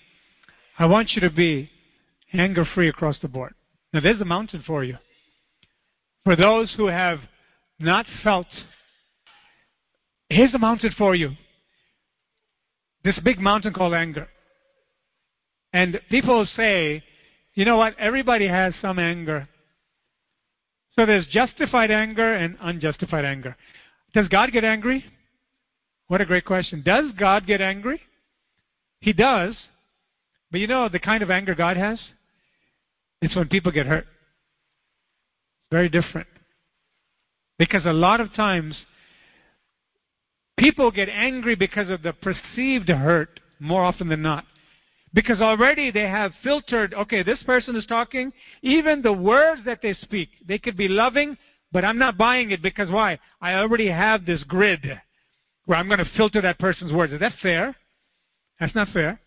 I 0.79 0.87
want 0.87 1.13
you 1.13 1.21
to 1.23 1.31
be 1.35 1.71
anger 2.33 2.65
free 2.75 2.89
across 2.89 3.19
the 3.21 3.29
board. 3.29 3.55
Now 3.93 4.01
there's 4.01 4.21
a 4.21 4.25
mountain 4.25 4.63
for 4.67 4.85
you. 4.85 4.97
For 6.25 6.37
those 6.37 6.73
who 6.77 6.87
have 6.87 7.21
not 7.79 8.05
felt, 8.23 8.47
here's 10.29 10.53
a 10.53 10.59
mountain 10.59 10.93
for 10.99 11.15
you. 11.15 11.31
This 13.05 13.19
big 13.25 13.39
mountain 13.39 13.73
called 13.73 13.95
anger. 13.95 14.29
And 15.73 16.01
people 16.11 16.47
say, 16.57 17.03
you 17.55 17.65
know 17.65 17.77
what? 17.77 17.99
Everybody 17.99 18.47
has 18.49 18.75
some 18.81 18.99
anger. 18.99 19.49
So 20.97 21.07
there's 21.07 21.27
justified 21.27 21.91
anger 21.91 22.35
and 22.35 22.57
unjustified 22.61 23.25
anger. 23.25 23.57
Does 24.15 24.29
God 24.29 24.51
get 24.53 24.65
angry? 24.65 25.05
What 26.09 26.21
a 26.21 26.27
great 26.27 26.45
question. 26.45 26.83
Does 26.85 27.13
God 27.19 27.47
get 27.47 27.61
angry? 27.61 28.01
He 29.01 29.13
does. 29.13 29.55
But 30.51 30.61
you 30.61 30.67
know 30.67 30.89
the 30.89 30.99
kind 30.99 31.23
of 31.23 31.31
anger 31.31 31.55
God 31.55 31.77
has? 31.77 32.01
It's 33.21 33.37
when 33.37 33.49
people 33.49 33.71
get 33.73 33.87
hurt. 33.87 34.07
It's 34.07 35.71
very 35.71 35.89
different. 35.89 36.29
Because 37.59 37.85
a 37.85 37.93
lot 37.93 38.21
of 38.21 38.33
times, 38.35 38.77
people 40.57 40.91
get 40.91 41.09
angry 41.09 41.55
because 41.57 41.91
of 41.91 42.03
the 42.03 42.13
perceived 42.13 42.89
hurt 42.89 43.41
more 43.61 43.85
often 43.85 44.09
than 44.09 44.23
not. 44.23 44.45
Because 45.19 45.41
already 45.41 45.91
they 45.91 46.09
have 46.09 46.31
filtered, 46.45 46.95
okay, 46.95 47.25
this 47.25 47.43
person 47.43 47.75
is 47.75 47.85
talking, 47.87 48.33
even 48.63 49.03
the 49.03 49.13
words 49.13 49.63
that 49.65 49.81
they 49.83 49.95
speak, 49.95 50.29
they 50.47 50.59
could 50.61 50.77
be 50.77 50.87
loving, 50.87 51.37
but 51.73 51.85
I'm 51.85 51.99
not 51.99 52.17
buying 52.17 52.53
it 52.53 52.63
because 52.63 52.89
why? 52.89 53.19
I 53.41 53.55
already 53.55 53.89
have 53.89 54.25
this 54.25 54.45
grid 54.45 54.79
where 55.65 55.77
I'm 55.77 55.89
going 55.89 55.99
to 55.99 56.09
filter 56.17 56.41
that 56.43 56.61
person's 56.61 56.93
words. 56.93 57.13
Is 57.13 57.19
that 57.19 57.33
fair? 57.43 57.75
That's 58.61 58.77
not 58.77 58.91
fair. 58.91 59.21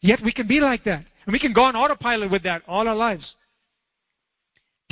Yet 0.00 0.22
we 0.22 0.30
can 0.30 0.46
be 0.46 0.60
like 0.60 0.84
that. 0.84 1.04
And 1.26 1.32
we 1.32 1.40
can 1.40 1.54
go 1.54 1.64
on 1.64 1.74
autopilot 1.74 2.30
with 2.30 2.44
that 2.44 2.62
all 2.68 2.86
our 2.86 2.94
lives. 2.94 3.24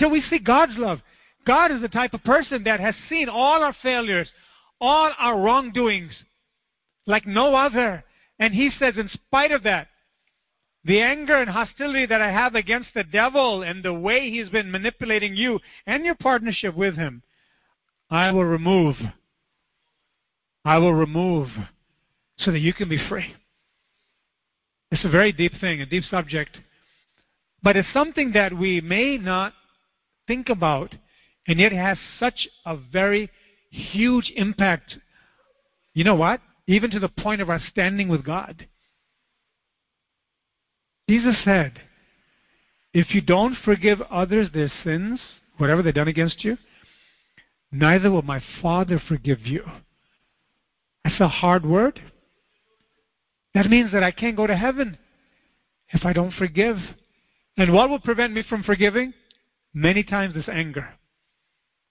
Till 0.01 0.11
we 0.11 0.21
see 0.23 0.41
God's 0.41 0.77
love. 0.79 0.99
God 1.47 1.71
is 1.71 1.81
the 1.81 1.87
type 1.87 2.13
of 2.13 2.25
person 2.25 2.65
that 2.65 2.81
has 2.81 2.97
seen 3.09 3.29
all 3.29 3.63
our 3.63 3.77
failures, 3.85 4.29
all 4.81 5.13
our 5.17 5.41
wrongdoings, 5.41 6.13
like 7.07 7.25
no 7.25 7.55
other. 7.55 8.03
And 8.41 8.53
He 8.53 8.73
says, 8.81 8.95
in 8.97 9.09
spite 9.09 9.53
of 9.53 9.63
that, 9.63 9.87
the 10.85 11.01
anger 11.01 11.37
and 11.37 11.49
hostility 11.49 12.07
that 12.07 12.21
I 12.21 12.31
have 12.31 12.55
against 12.55 12.89
the 12.95 13.05
devil 13.05 13.63
and 13.63 13.83
the 13.83 13.95
way 13.95 14.31
he's 14.31 14.49
been 14.49 14.71
manipulating 14.71 15.37
you 15.37 15.61
and 15.87 16.05
your 16.05 16.17
partnership 16.17 16.75
with 16.75 16.97
him, 16.97 17.23
I 18.11 18.33
will 18.33 18.45
remove. 18.45 18.97
I 20.65 20.79
will 20.79 20.95
remove 20.95 21.49
so 22.39 22.51
that 22.51 22.59
you 22.59 22.73
can 22.73 22.89
be 22.89 22.99
free. 23.09 23.35
It's 24.91 25.05
a 25.05 25.09
very 25.09 25.33
deep 25.33 25.53
thing, 25.61 25.81
a 25.81 25.87
deep 25.87 26.05
subject. 26.05 26.59
But 27.63 27.77
it's 27.77 27.89
something 27.93 28.33
that 28.33 28.57
we 28.57 28.81
may 28.81 29.19
not 29.19 29.55
think 30.27 30.49
about, 30.49 30.95
and 31.47 31.59
yet 31.59 31.73
it 31.73 31.79
has 31.79 31.99
such 32.19 32.49
a 32.67 32.77
very 32.77 33.31
huge 33.71 34.33
impact. 34.37 34.99
You 35.95 36.05
know 36.05 36.15
what? 36.15 36.41
Even 36.67 36.91
to 36.91 36.99
the 36.99 37.09
point 37.09 37.41
of 37.41 37.49
our 37.49 37.61
standing 37.71 38.09
with 38.09 38.25
God. 38.25 38.67
Jesus 41.09 41.37
said, 41.45 41.73
If 42.95 43.15
you 43.15 43.21
don't 43.21 43.57
forgive 43.65 44.01
others 44.03 44.49
their 44.53 44.71
sins, 44.85 45.21
whatever 45.59 45.83
they've 45.83 45.95
done 45.95 46.09
against 46.09 46.45
you, 46.45 46.57
neither 47.71 48.11
will 48.11 48.23
my 48.23 48.43
Father 48.61 49.01
forgive 49.09 49.41
you. 49.47 49.65
That's 51.05 51.21
a 51.21 51.29
hard 51.29 51.67
word. 51.67 52.01
That 53.55 53.67
means 53.67 53.93
that 53.93 54.03
I 54.03 54.11
can't 54.13 54.37
go 54.37 54.47
to 54.47 54.57
heaven 54.57 54.97
if 55.91 56.05
I 56.05 56.13
don't 56.13 56.33
forgive. 56.35 56.77
And 57.57 57.73
what 57.73 57.91
will 57.91 58.01
prevent 58.01 58.33
me 58.33 58.45
from 58.49 58.63
forgiving? 58.63 59.13
Many 59.75 60.05
times 60.05 60.35
this 60.35 60.49
anger, 60.49 60.89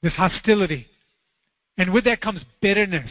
this 0.01 0.13
hostility. 0.13 0.87
And 1.77 1.93
with 1.93 2.05
that 2.05 2.21
comes 2.21 2.41
bitterness. 2.61 3.09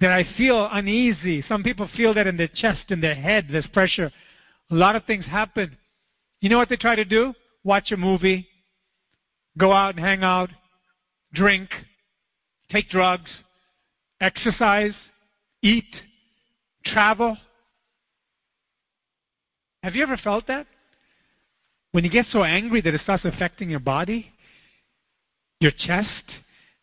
That 0.00 0.10
I 0.10 0.26
feel 0.36 0.68
uneasy. 0.70 1.44
Some 1.48 1.62
people 1.62 1.88
feel 1.96 2.12
that 2.14 2.26
in 2.26 2.36
their 2.36 2.48
chest, 2.48 2.90
in 2.90 3.00
their 3.00 3.14
head, 3.14 3.46
there's 3.50 3.66
pressure. 3.68 4.10
A 4.72 4.74
lot 4.74 4.96
of 4.96 5.04
things 5.04 5.26
happen. 5.26 5.76
You 6.40 6.48
know 6.48 6.56
what 6.56 6.70
they 6.70 6.76
try 6.76 6.96
to 6.96 7.04
do? 7.04 7.34
Watch 7.62 7.92
a 7.92 7.96
movie, 7.96 8.48
go 9.58 9.70
out 9.70 9.94
and 9.94 10.04
hang 10.04 10.24
out, 10.24 10.48
drink, 11.34 11.68
take 12.70 12.88
drugs, 12.88 13.30
exercise, 14.20 14.94
eat, 15.62 15.84
travel. 16.86 17.36
Have 19.82 19.94
you 19.94 20.02
ever 20.02 20.16
felt 20.16 20.46
that? 20.46 20.66
When 21.92 22.02
you 22.02 22.10
get 22.10 22.26
so 22.32 22.42
angry 22.42 22.80
that 22.80 22.94
it 22.94 23.02
starts 23.02 23.26
affecting 23.26 23.68
your 23.68 23.80
body, 23.80 24.32
your 25.60 25.72
chest, 25.72 26.08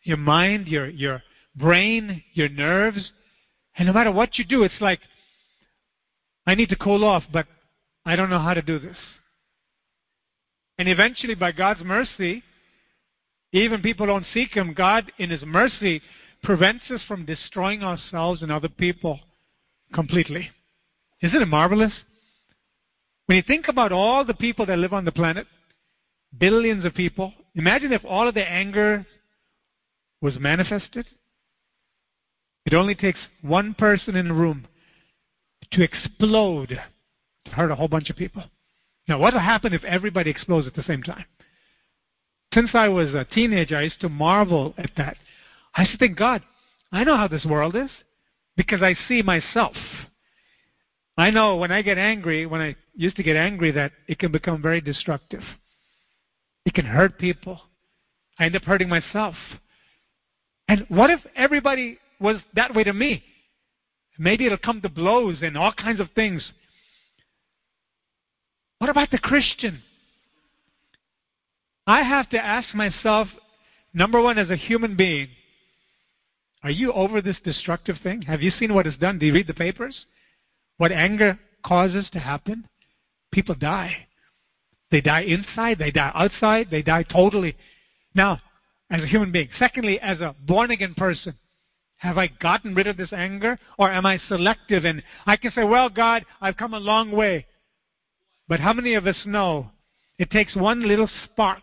your 0.04 0.16
mind, 0.16 0.68
your, 0.68 0.88
your 0.88 1.22
brain, 1.56 2.22
your 2.34 2.48
nerves, 2.48 3.10
and 3.76 3.88
no 3.88 3.92
matter 3.92 4.12
what 4.12 4.38
you 4.38 4.44
do, 4.44 4.62
it's 4.62 4.80
like, 4.80 5.00
I 6.46 6.54
need 6.54 6.68
to 6.68 6.76
cool 6.76 7.04
off, 7.04 7.24
but 7.32 7.46
I 8.04 8.16
don't 8.16 8.30
know 8.30 8.38
how 8.38 8.54
to 8.54 8.62
do 8.62 8.78
this. 8.78 8.96
And 10.78 10.88
eventually, 10.88 11.34
by 11.34 11.52
God's 11.52 11.84
mercy, 11.84 12.42
even 13.52 13.82
people 13.82 14.06
don't 14.06 14.26
seek 14.32 14.54
Him, 14.54 14.74
God, 14.74 15.10
in 15.18 15.30
His 15.30 15.42
mercy, 15.42 16.00
prevents 16.42 16.84
us 16.90 17.02
from 17.06 17.26
destroying 17.26 17.82
ourselves 17.82 18.42
and 18.42 18.50
other 18.50 18.68
people 18.68 19.20
completely. 19.92 20.48
Isn't 21.20 21.42
it 21.42 21.48
marvelous? 21.48 21.92
When 23.26 23.36
you 23.36 23.42
think 23.46 23.68
about 23.68 23.92
all 23.92 24.24
the 24.24 24.34
people 24.34 24.66
that 24.66 24.78
live 24.78 24.92
on 24.92 25.04
the 25.04 25.12
planet, 25.12 25.46
billions 26.38 26.84
of 26.84 26.94
people, 26.94 27.32
imagine 27.54 27.92
if 27.92 28.04
all 28.04 28.26
of 28.26 28.34
the 28.34 28.48
anger 28.48 29.06
was 30.22 30.38
manifested. 30.38 31.06
It 32.66 32.74
only 32.74 32.94
takes 32.94 33.20
one 33.42 33.74
person 33.74 34.16
in 34.16 34.30
a 34.30 34.34
room 34.34 34.66
to 35.72 35.82
explode 35.82 36.78
hurt 37.48 37.70
a 37.70 37.74
whole 37.74 37.88
bunch 37.88 38.10
of 38.10 38.16
people. 38.16 38.44
Now, 39.08 39.18
what 39.18 39.32
will 39.32 39.40
happen 39.40 39.72
if 39.72 39.84
everybody 39.84 40.30
explodes 40.30 40.66
at 40.66 40.74
the 40.74 40.82
same 40.82 41.02
time? 41.02 41.24
Since 42.54 42.70
I 42.74 42.88
was 42.88 43.14
a 43.14 43.24
teenager, 43.24 43.76
I 43.76 43.82
used 43.82 44.00
to 44.00 44.08
marvel 44.08 44.74
at 44.76 44.90
that. 44.96 45.16
I 45.74 45.82
used 45.82 45.92
to 45.92 45.98
think, 45.98 46.18
God, 46.18 46.42
I 46.92 47.04
know 47.04 47.16
how 47.16 47.28
this 47.28 47.44
world 47.44 47.76
is 47.76 47.90
because 48.56 48.82
I 48.82 48.96
see 49.08 49.22
myself. 49.22 49.76
I 51.16 51.30
know 51.30 51.56
when 51.56 51.70
I 51.70 51.82
get 51.82 51.98
angry, 51.98 52.46
when 52.46 52.60
I 52.60 52.76
used 52.94 53.16
to 53.16 53.22
get 53.22 53.36
angry, 53.36 53.70
that 53.72 53.92
it 54.08 54.18
can 54.18 54.32
become 54.32 54.60
very 54.62 54.80
destructive. 54.80 55.42
It 56.64 56.74
can 56.74 56.86
hurt 56.86 57.18
people. 57.18 57.60
I 58.38 58.46
end 58.46 58.56
up 58.56 58.62
hurting 58.62 58.88
myself. 58.88 59.34
And 60.68 60.86
what 60.88 61.10
if 61.10 61.20
everybody 61.36 61.98
was 62.20 62.36
that 62.54 62.74
way 62.74 62.84
to 62.84 62.92
me? 62.92 63.22
Maybe 64.18 64.46
it'll 64.46 64.58
come 64.58 64.80
to 64.82 64.88
blows 64.88 65.38
and 65.42 65.56
all 65.56 65.72
kinds 65.72 66.00
of 66.00 66.10
things. 66.14 66.44
What 68.80 68.88
about 68.88 69.10
the 69.10 69.18
Christian? 69.18 69.82
I 71.86 72.02
have 72.02 72.30
to 72.30 72.42
ask 72.42 72.74
myself, 72.74 73.28
number 73.92 74.22
one, 74.22 74.38
as 74.38 74.48
a 74.48 74.56
human 74.56 74.96
being, 74.96 75.28
are 76.62 76.70
you 76.70 76.90
over 76.94 77.20
this 77.20 77.36
destructive 77.44 77.96
thing? 78.02 78.22
Have 78.22 78.40
you 78.40 78.50
seen 78.50 78.72
what 78.72 78.86
it's 78.86 78.96
done? 78.96 79.18
Do 79.18 79.26
you 79.26 79.34
read 79.34 79.48
the 79.48 79.54
papers? 79.54 80.06
What 80.78 80.92
anger 80.92 81.38
causes 81.62 82.08
to 82.12 82.20
happen? 82.20 82.68
People 83.30 83.54
die. 83.54 84.08
They 84.90 85.02
die 85.02 85.22
inside, 85.22 85.78
they 85.78 85.90
die 85.90 86.12
outside, 86.14 86.68
they 86.70 86.82
die 86.82 87.02
totally. 87.02 87.56
Now, 88.14 88.40
as 88.90 89.02
a 89.02 89.06
human 89.06 89.30
being. 89.30 89.50
Secondly, 89.58 90.00
as 90.00 90.20
a 90.20 90.34
born 90.46 90.70
again 90.70 90.94
person, 90.96 91.34
have 91.98 92.16
I 92.16 92.28
gotten 92.28 92.74
rid 92.74 92.86
of 92.86 92.96
this 92.96 93.12
anger? 93.12 93.58
Or 93.78 93.90
am 93.90 94.06
I 94.06 94.18
selective? 94.26 94.86
And 94.86 95.02
I 95.26 95.36
can 95.36 95.52
say, 95.52 95.64
well, 95.64 95.90
God, 95.90 96.24
I've 96.40 96.56
come 96.56 96.72
a 96.72 96.80
long 96.80 97.12
way. 97.12 97.44
But 98.50 98.58
how 98.58 98.72
many 98.72 98.94
of 98.94 99.06
us 99.06 99.16
know 99.24 99.70
it 100.18 100.28
takes 100.32 100.56
one 100.56 100.86
little 100.86 101.08
spark, 101.24 101.62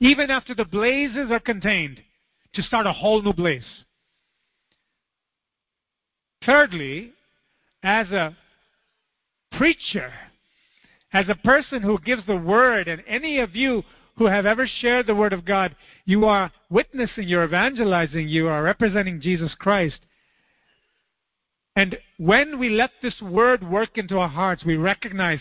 even 0.00 0.30
after 0.30 0.54
the 0.54 0.64
blazes 0.64 1.30
are 1.30 1.38
contained, 1.38 2.00
to 2.54 2.62
start 2.62 2.86
a 2.86 2.92
whole 2.92 3.20
new 3.20 3.34
blaze? 3.34 3.84
Thirdly, 6.46 7.12
as 7.82 8.10
a 8.10 8.34
preacher, 9.58 10.10
as 11.12 11.28
a 11.28 11.34
person 11.34 11.82
who 11.82 11.98
gives 11.98 12.24
the 12.26 12.38
word, 12.38 12.88
and 12.88 13.02
any 13.06 13.38
of 13.40 13.54
you 13.54 13.82
who 14.16 14.24
have 14.24 14.46
ever 14.46 14.66
shared 14.66 15.06
the 15.06 15.14
word 15.14 15.34
of 15.34 15.44
God, 15.44 15.76
you 16.06 16.24
are 16.24 16.50
witnessing, 16.70 17.28
you're 17.28 17.44
evangelizing, 17.44 18.28
you 18.28 18.48
are 18.48 18.62
representing 18.62 19.20
Jesus 19.20 19.54
Christ. 19.58 20.00
And 21.76 21.98
when 22.16 22.58
we 22.58 22.70
let 22.70 22.92
this 23.02 23.20
word 23.20 23.62
work 23.62 23.98
into 23.98 24.18
our 24.18 24.28
hearts, 24.28 24.64
we 24.64 24.76
recognize 24.78 25.40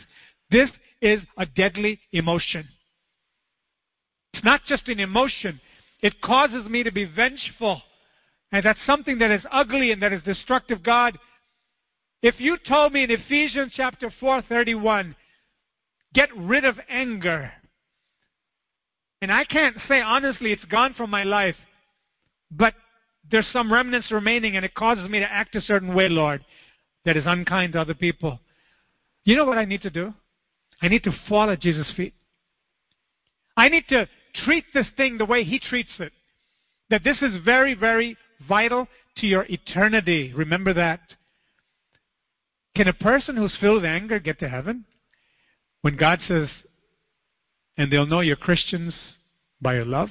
this 0.52 0.70
is 1.02 1.22
a 1.38 1.46
deadly 1.46 2.00
emotion. 2.12 2.68
It's 4.34 4.44
not 4.44 4.62
just 4.68 4.88
an 4.88 5.00
emotion, 5.00 5.60
it 6.02 6.22
causes 6.22 6.66
me 6.66 6.84
to 6.84 6.92
be 6.92 7.06
vengeful. 7.06 7.82
And 8.52 8.66
that's 8.66 8.80
something 8.86 9.20
that 9.20 9.32
is 9.32 9.42
ugly 9.50 9.92
and 9.92 10.02
that 10.04 10.12
is 10.12 10.22
destructive. 10.24 10.84
God, 10.84 11.18
if 12.22 12.36
you 12.40 12.58
told 12.68 12.94
me 12.94 13.04
in 13.04 13.12
Ephesians 13.12 13.72
chapter 13.76 14.12
4:31, 14.22 15.16
get 16.14 16.36
rid 16.36 16.66
of 16.66 16.80
anger. 16.90 17.52
And 19.22 19.32
I 19.32 19.46
can't 19.46 19.78
say 19.88 20.02
honestly 20.02 20.52
it's 20.52 20.66
gone 20.66 20.94
from 20.96 21.10
my 21.10 21.24
life, 21.24 21.56
but 22.50 22.74
there's 23.30 23.48
some 23.54 23.72
remnants 23.72 24.12
remaining 24.12 24.56
and 24.56 24.66
it 24.66 24.74
causes 24.74 25.10
me 25.10 25.20
to 25.20 25.32
act 25.32 25.56
a 25.56 25.62
certain 25.62 25.94
way, 25.94 26.10
Lord, 26.10 26.44
that 27.06 27.16
is 27.16 27.24
unkind 27.26 27.74
to 27.74 27.82
other 27.82 27.94
people. 27.94 28.40
You 29.24 29.36
know 29.36 29.46
what 29.46 29.58
I 29.58 29.66
need 29.66 29.84
to 29.84 29.90
do? 29.90 30.14
I 30.82 30.88
need 30.88 31.04
to 31.04 31.12
fall 31.30 31.50
at 31.50 31.62
Jesus' 31.62 31.92
feet. 31.96 32.14
I 33.56 33.70
need 33.70 33.88
to 33.90 34.08
treat 34.46 34.66
this 34.74 34.88
thing 34.98 35.18
the 35.18 35.26
way 35.26 35.44
He 35.44 35.60
treats 35.60 35.92
it. 36.00 36.12
That 36.90 37.04
this 37.04 37.22
is 37.22 37.44
very, 37.44 37.74
very 37.74 38.18
vital 38.48 38.88
to 39.18 39.28
your 39.28 39.46
eternity. 39.50 40.34
Remember 40.34 40.74
that. 40.74 41.02
Can 42.76 42.88
a 42.88 42.94
person 42.94 43.36
who's 43.36 43.56
filled 43.60 43.82
with 43.82 43.86
anger 43.86 44.20
get 44.20 44.40
to 44.40 44.50
heaven? 44.50 44.86
When 45.82 45.98
God 45.98 46.20
says, 46.28 46.48
and 47.78 47.92
they'll 47.92 48.06
know 48.06 48.22
you're 48.22 48.36
Christians 48.36 48.94
by 49.62 49.76
your 49.76 49.86
love? 49.86 50.10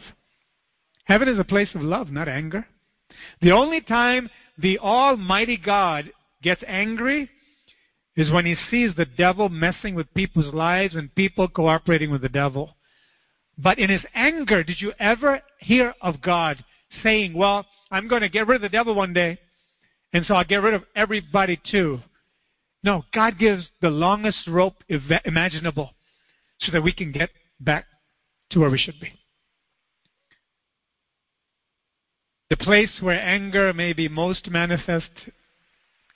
Heaven 1.05 1.29
is 1.29 1.39
a 1.39 1.45
place 1.45 1.71
of 1.75 1.83
love, 1.83 2.11
not 2.11 2.29
anger. 2.29 2.67
The 3.41 3.53
only 3.53 3.81
time 3.81 4.31
the 4.59 4.79
Almighty 4.79 5.57
God 5.57 6.13
gets 6.43 6.63
angry 6.67 7.29
is 8.17 8.31
when 8.31 8.47
he 8.47 8.57
sees 8.71 8.95
the 8.97 9.07
devil 9.07 9.49
messing 9.49 9.95
with 9.95 10.13
people's 10.15 10.53
lives 10.53 10.95
and 10.95 11.15
people 11.15 11.49
cooperating 11.49 12.11
with 12.11 12.23
the 12.23 12.29
devil. 12.29 12.77
But 13.57 13.79
in 13.79 13.91
his 13.91 14.05
anger, 14.15 14.65
did 14.65 14.81
you 14.81 14.93
ever 14.99 15.41
hear 15.59 15.95
of 16.01 16.21
God 16.21 16.65
saying, 17.03 17.35
Well, 17.35 17.67
I'm 17.91 18.09
going 18.09 18.23
to 18.23 18.29
get 18.29 18.47
rid 18.47 18.57
of 18.57 18.63
the 18.63 18.69
devil 18.69 18.95
one 18.95 19.13
day, 19.13 19.39
and 20.13 20.25
so 20.27 20.35
I'll 20.35 20.45
get 20.45 20.63
rid 20.63 20.75
of 20.75 20.83
everybody 20.97 21.61
too? 21.71 22.01
No, 22.83 23.05
God 23.13 23.39
gives 23.39 23.69
the 23.81 23.91
longest 23.91 24.47
rope 24.49 24.83
imaginable 25.25 25.91
so 26.61 26.73
that 26.73 26.83
we 26.83 26.93
can 26.93 27.13
get 27.13 27.31
back 27.61 27.85
to 28.51 28.61
where 28.61 28.71
we 28.71 28.79
should 28.79 28.99
be. 29.01 29.13
The 32.49 32.57
place 32.57 32.91
where 33.01 33.21
anger 33.21 33.73
may 33.73 33.93
be 33.93 34.09
most 34.09 34.51
manifest 34.51 35.11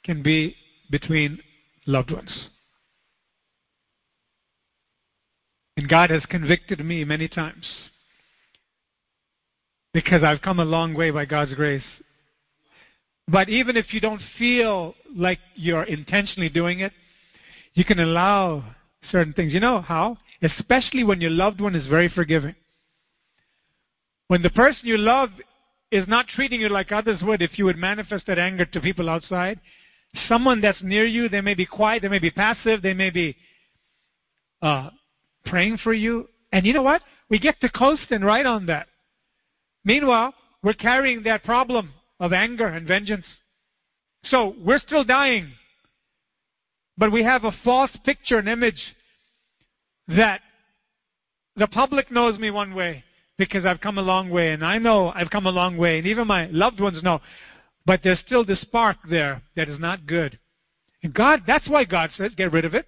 can 0.05 0.23
be 0.23 0.57
between 0.91 1.39
loved 1.87 2.11
ones. 2.11 2.49
And 5.77 5.89
God 5.89 6.11
has 6.11 6.25
convicted 6.27 6.81
me 6.85 7.05
many 7.05 7.29
times 7.29 7.67
because 9.93 10.23
I've 10.23 10.43
come 10.43 10.61
a 10.61 10.65
long 10.65 10.95
way 10.95 11.11
by 11.11 11.25
God's 11.25 11.55
grace. 11.55 11.83
But 13.27 13.49
even 13.49 13.77
if 13.77 13.93
you 13.93 14.01
don't 14.01 14.21
feel 14.39 14.95
like 15.17 15.39
you're 15.55 15.85
intentionally 15.85 16.49
doing 16.49 16.81
it, 16.81 16.93
you 17.75 17.85
can 17.85 17.99
allow 17.99 18.65
certain 19.11 19.33
things. 19.33 19.53
You 19.53 19.61
know 19.61 19.81
how? 19.81 20.19
Especially 20.43 21.05
when 21.05 21.21
your 21.21 21.31
loved 21.31 21.61
one 21.61 21.75
is 21.75 21.87
very 21.89 22.09
forgiving. 22.09 22.55
When 24.29 24.43
the 24.43 24.51
person 24.51 24.81
you 24.85 24.99
love 24.99 25.31
is 25.91 26.07
not 26.09 26.27
treating 26.29 26.61
you 26.61 26.69
like 26.69 26.93
others 26.93 27.21
would 27.23 27.43
if 27.43 27.59
you 27.59 27.65
would 27.65 27.77
manifest 27.77 28.27
that 28.27 28.39
anger 28.39 28.65
to 28.65 28.81
people 28.81 29.09
outside, 29.09 29.61
someone 30.29 30.61
that's 30.61 30.83
near 30.83 31.05
you, 31.05 31.29
they 31.29 31.41
may 31.41 31.55
be 31.55 31.67
quiet, 31.67 32.03
they 32.03 32.09
may 32.09 32.19
be 32.19 32.31
passive, 32.31 32.83
they 32.83 32.95
may 32.95 33.11
be 33.11 33.37
uh, 34.63 34.91
praying 35.47 35.79
for 35.79 35.93
you. 35.93 36.29
And 36.53 36.65
you 36.67 36.73
know 36.73 36.83
what? 36.83 37.03
We 37.29 37.39
get 37.39 37.61
to 37.61 37.69
coast 37.69 38.11
and 38.11 38.25
right 38.25 38.47
on 38.47 38.67
that. 38.67 38.87
Meanwhile, 39.85 40.35
we're 40.63 40.75
carrying 40.75 41.23
that 41.25 41.45
problem 41.45 41.93
of 42.21 42.33
anger 42.33 42.67
and 42.67 42.87
vengeance. 42.87 43.27
So 44.27 44.55
we're 44.59 44.81
still 44.81 45.05
dying. 45.05 45.53
But 46.97 47.13
we 47.13 47.23
have 47.25 47.45
a 47.45 47.53
false 47.65 47.91
picture 48.05 48.39
and 48.39 48.49
image 48.49 48.81
that 50.09 50.41
the 51.57 51.67
public 51.67 52.11
knows 52.11 52.39
me 52.39 52.51
one 52.51 52.75
way 52.75 53.05
because 53.37 53.67
I've 53.67 53.81
come 53.81 53.99
a 53.99 54.03
long 54.03 54.31
way 54.31 54.53
and 54.53 54.65
I 54.65 54.79
know 54.79 55.13
I've 55.15 55.31
come 55.31 55.47
a 55.47 55.51
long 55.51 55.77
way 55.77 55.99
and 55.99 56.07
even 56.07 56.27
my 56.27 56.47
loved 56.47 56.81
ones 56.81 57.03
know. 57.03 57.21
But 57.87 58.01
there's 58.03 58.21
still 58.27 58.45
the 58.45 58.57
spark 58.57 58.97
there 59.09 59.43
that 59.57 59.69
is 59.69 59.79
not 59.79 60.07
good. 60.07 60.39
And 61.03 61.13
God, 61.13 61.43
that's 61.47 61.69
why 61.69 61.85
God 61.85 62.11
says, 62.17 62.33
get 62.37 62.53
rid 62.53 62.65
of 62.65 62.75
it. 62.75 62.87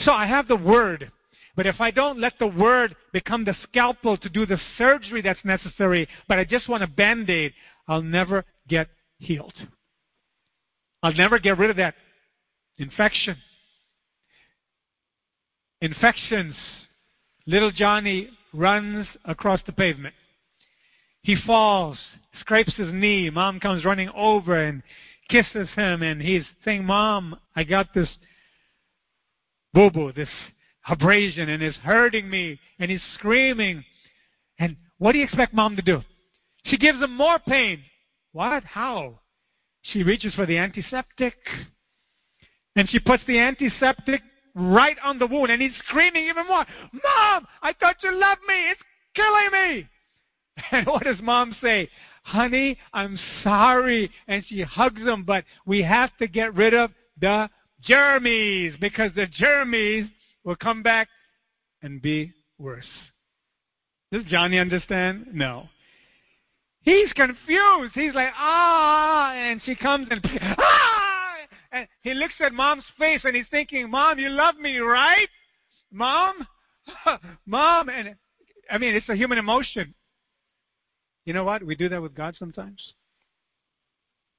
So 0.00 0.12
I 0.12 0.26
have 0.26 0.46
the 0.46 0.56
word. 0.56 1.10
But 1.56 1.66
if 1.66 1.80
I 1.80 1.90
don't 1.90 2.20
let 2.20 2.34
the 2.38 2.46
word 2.46 2.94
become 3.12 3.44
the 3.44 3.56
scalpel 3.64 4.16
to 4.18 4.28
do 4.28 4.46
the 4.46 4.60
surgery 4.78 5.22
that's 5.22 5.44
necessary, 5.44 6.08
but 6.28 6.38
I 6.38 6.44
just 6.44 6.68
want 6.68 6.82
a 6.82 6.86
band 6.86 7.28
aid, 7.28 7.52
I'll 7.88 8.02
never 8.02 8.44
get 8.68 8.88
healed. 9.18 9.54
I'll 11.02 11.14
never 11.14 11.38
get 11.38 11.58
rid 11.58 11.70
of 11.70 11.76
that 11.76 11.94
infection. 12.78 13.36
Infections. 15.80 16.54
Little 17.46 17.70
Johnny 17.70 18.28
runs 18.52 19.06
across 19.24 19.60
the 19.66 19.72
pavement. 19.72 20.14
He 21.22 21.36
falls, 21.46 21.98
scrapes 22.40 22.74
his 22.74 22.92
knee. 22.92 23.30
Mom 23.30 23.60
comes 23.60 23.84
running 23.84 24.08
over 24.14 24.56
and 24.56 24.82
kisses 25.28 25.68
him, 25.76 26.02
and 26.02 26.20
he's 26.20 26.44
saying, 26.64 26.84
Mom, 26.84 27.38
I 27.54 27.64
got 27.64 27.92
this 27.94 28.08
boo 29.72 29.90
boo, 29.90 30.12
this 30.12 30.28
abrasion, 30.88 31.48
and 31.48 31.62
it's 31.62 31.76
hurting 31.78 32.28
me, 32.28 32.58
and 32.78 32.90
he's 32.90 33.02
screaming. 33.14 33.84
And 34.58 34.76
what 34.98 35.12
do 35.12 35.18
you 35.18 35.24
expect 35.24 35.54
mom 35.54 35.76
to 35.76 35.82
do? 35.82 36.02
She 36.64 36.76
gives 36.76 37.00
him 37.00 37.16
more 37.16 37.38
pain. 37.38 37.80
What? 38.32 38.64
How? 38.64 39.20
She 39.82 40.02
reaches 40.02 40.34
for 40.34 40.46
the 40.46 40.58
antiseptic, 40.58 41.34
and 42.76 42.88
she 42.90 42.98
puts 42.98 43.22
the 43.26 43.38
antiseptic 43.38 44.22
right 44.54 44.96
on 45.02 45.18
the 45.18 45.26
wound, 45.26 45.50
and 45.50 45.62
he's 45.62 45.76
screaming 45.88 46.26
even 46.26 46.46
more, 46.46 46.66
Mom, 46.92 47.46
I 47.62 47.72
thought 47.78 47.96
you 48.02 48.12
loved 48.12 48.42
me. 48.46 48.70
It's 48.70 48.80
killing 49.14 49.50
me. 49.52 49.88
And 50.72 50.86
what 50.86 51.04
does 51.04 51.20
mom 51.22 51.54
say? 51.62 51.88
Honey, 52.22 52.78
I'm 52.92 53.18
sorry. 53.42 54.10
And 54.28 54.44
she 54.46 54.62
hugs 54.62 55.00
him, 55.00 55.24
but 55.24 55.44
we 55.66 55.82
have 55.82 56.16
to 56.18 56.26
get 56.26 56.54
rid 56.54 56.74
of 56.74 56.90
the 57.20 57.48
germs 57.82 58.76
because 58.80 59.12
the 59.14 59.26
germs 59.26 60.10
will 60.44 60.56
come 60.56 60.82
back 60.82 61.08
and 61.82 62.00
be 62.00 62.32
worse. 62.58 62.88
Does 64.12 64.24
Johnny 64.24 64.58
understand? 64.58 65.28
No. 65.32 65.68
He's 66.82 67.12
confused. 67.12 67.92
He's 67.94 68.14
like, 68.14 68.32
ah, 68.36 69.32
and 69.34 69.60
she 69.64 69.74
comes 69.74 70.08
and, 70.10 70.20
ah, 70.58 71.34
and 71.72 71.86
he 72.02 72.14
looks 72.14 72.34
at 72.40 72.52
mom's 72.52 72.84
face 72.98 73.20
and 73.24 73.36
he's 73.36 73.46
thinking, 73.50 73.90
Mom, 73.90 74.18
you 74.18 74.28
love 74.28 74.56
me, 74.56 74.78
right? 74.78 75.28
Mom? 75.92 76.46
Mom? 77.46 77.88
And 77.88 78.16
I 78.70 78.78
mean, 78.78 78.94
it's 78.94 79.08
a 79.08 79.14
human 79.14 79.38
emotion. 79.38 79.94
You 81.24 81.32
know 81.32 81.44
what? 81.44 81.64
We 81.64 81.74
do 81.76 81.88
that 81.88 82.02
with 82.02 82.14
God 82.14 82.34
sometimes. 82.38 82.94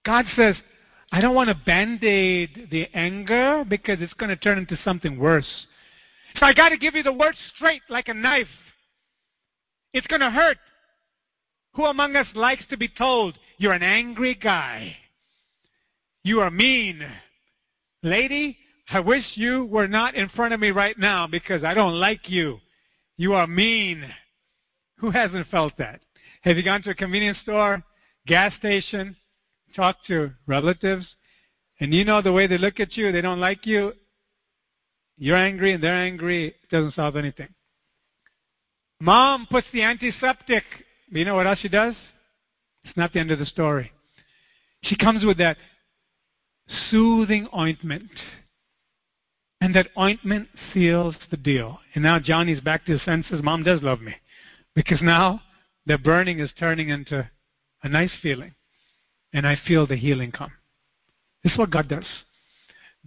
God 0.06 0.26
says, 0.36 0.56
I 1.12 1.22
don't 1.22 1.36
want 1.36 1.50
to 1.50 1.56
band 1.66 2.04
aid 2.04 2.70
the 2.72 2.88
anger 2.94 3.64
because 3.68 3.98
it's 4.02 4.14
going 4.14 4.30
to 4.30 4.36
turn 4.36 4.58
into 4.58 4.78
something 4.84 5.20
worse. 5.20 5.48
So 6.38 6.46
I 6.46 6.54
got 6.54 6.70
to 6.70 6.78
give 6.78 6.96
you 6.96 7.04
the 7.04 7.14
word 7.14 7.36
straight 7.56 7.82
like 7.90 8.08
a 8.08 8.14
knife. 8.14 8.48
It's 9.94 10.08
going 10.08 10.22
to 10.22 10.30
hurt. 10.30 10.58
Who 11.74 11.86
among 11.86 12.16
us 12.16 12.28
likes 12.34 12.64
to 12.70 12.78
be 12.78 12.88
told, 12.88 13.38
you're 13.58 13.74
an 13.74 13.84
angry 13.84 14.36
guy? 14.36 14.96
You 16.24 16.42
are 16.42 16.52
mean. 16.52 17.06
Lady, 18.04 18.58
I 18.90 19.00
wish 19.00 19.24
you 19.36 19.66
were 19.66 19.88
not 19.88 20.16
in 20.16 20.30
front 20.30 20.54
of 20.54 20.60
me 20.60 20.72
right 20.72 20.98
now 20.98 21.28
because 21.28 21.64
I 21.64 21.74
don't 21.74 22.00
like 22.00 22.30
you. 22.30 22.60
You 23.18 23.34
are 23.34 23.48
mean. 23.48 24.04
Who 24.98 25.12
hasn't 25.12 25.48
felt 25.48 25.74
that? 25.78 26.02
Have 26.42 26.58
you 26.58 26.64
gone 26.64 26.82
to 26.84 26.92
a 26.92 26.96
convenience 26.96 27.38
store, 27.44 27.84
gas 28.28 28.54
station, 28.58 29.16
talked 29.76 30.06
to 30.08 30.32
relatives, 30.48 31.06
and 31.80 31.94
you 31.94 32.06
know 32.06 32.22
the 32.22 32.34
way 32.34 32.48
they 32.48 32.58
look 32.58 32.80
at 32.80 32.96
you, 32.98 33.12
they 33.12 33.22
don't 33.22 33.40
like 33.40 33.66
you, 33.66 33.94
you're 35.18 35.38
angry 35.38 35.74
and 35.74 35.84
they're 35.84 35.96
angry, 35.96 36.48
it 36.48 36.70
doesn't 36.70 36.96
solve 36.96 37.16
anything. 37.16 37.50
Mom 39.00 39.48
puts 39.50 39.68
the 39.74 39.84
antiseptic 39.84 40.64
you 41.12 41.26
know 41.26 41.36
what 41.36 41.46
else 41.46 41.60
she 41.60 41.70
does? 41.70 41.94
It's 42.86 42.96
not 42.96 43.12
the 43.14 43.20
end 43.20 43.32
of 43.32 43.40
the 43.40 43.46
story. 43.46 43.92
She 44.84 44.96
comes 44.96 45.26
with 45.26 45.38
that 45.38 45.58
soothing 46.90 47.48
ointment. 47.56 48.10
And 49.60 49.76
that 49.76 49.90
ointment 50.00 50.48
seals 50.74 51.16
the 51.30 51.38
deal. 51.38 51.80
And 51.94 52.04
now 52.04 52.18
Johnny's 52.18 52.62
back 52.62 52.86
to 52.86 52.94
his 52.94 53.04
senses. 53.04 53.44
Mom 53.44 53.62
does 53.62 53.84
love 53.84 54.02
me. 54.02 54.16
Because 54.74 55.00
now 55.02 55.42
the 55.86 55.98
burning 55.98 56.40
is 56.40 56.52
turning 56.60 56.90
into 56.90 57.30
a 57.84 57.90
nice 57.90 58.12
feeling. 58.22 58.54
And 59.34 59.48
I 59.48 59.58
feel 59.68 59.88
the 59.88 59.96
healing 59.96 60.32
come. 60.32 60.52
This 61.44 61.54
is 61.54 61.58
what 61.58 61.72
God 61.72 61.88
does. 61.88 62.06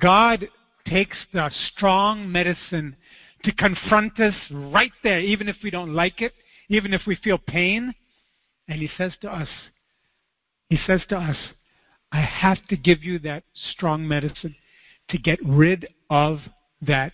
God 0.01 0.49
takes 0.87 1.17
the 1.33 1.51
strong 1.69 2.31
medicine 2.31 2.97
to 3.45 3.53
confront 3.53 4.19
us 4.21 4.35
right 4.51 4.93
there, 5.03 5.21
even 5.21 5.49
if 5.49 5.57
we 5.63 5.71
don't 5.71 5.95
like 5.95 6.21
it, 6.21 6.33
even 6.69 6.93
if 6.95 7.03
we 7.07 7.17
feel 7.17 7.39
pain. 7.39 7.95
And 8.69 8.81
He 8.81 8.89
says 8.97 9.13
to 9.21 9.31
us, 9.31 9.49
He 10.69 10.79
says 10.87 11.03
to 11.11 11.17
us, 11.17 11.37
I 12.11 12.23
have 12.23 12.65
to 12.69 12.77
give 12.77 13.03
you 13.03 13.19
that 13.21 13.45
strong 13.73 14.07
medicine 14.09 14.57
to 15.11 15.19
get 15.19 15.39
rid 15.45 15.89
of 16.09 16.39
that 16.81 17.13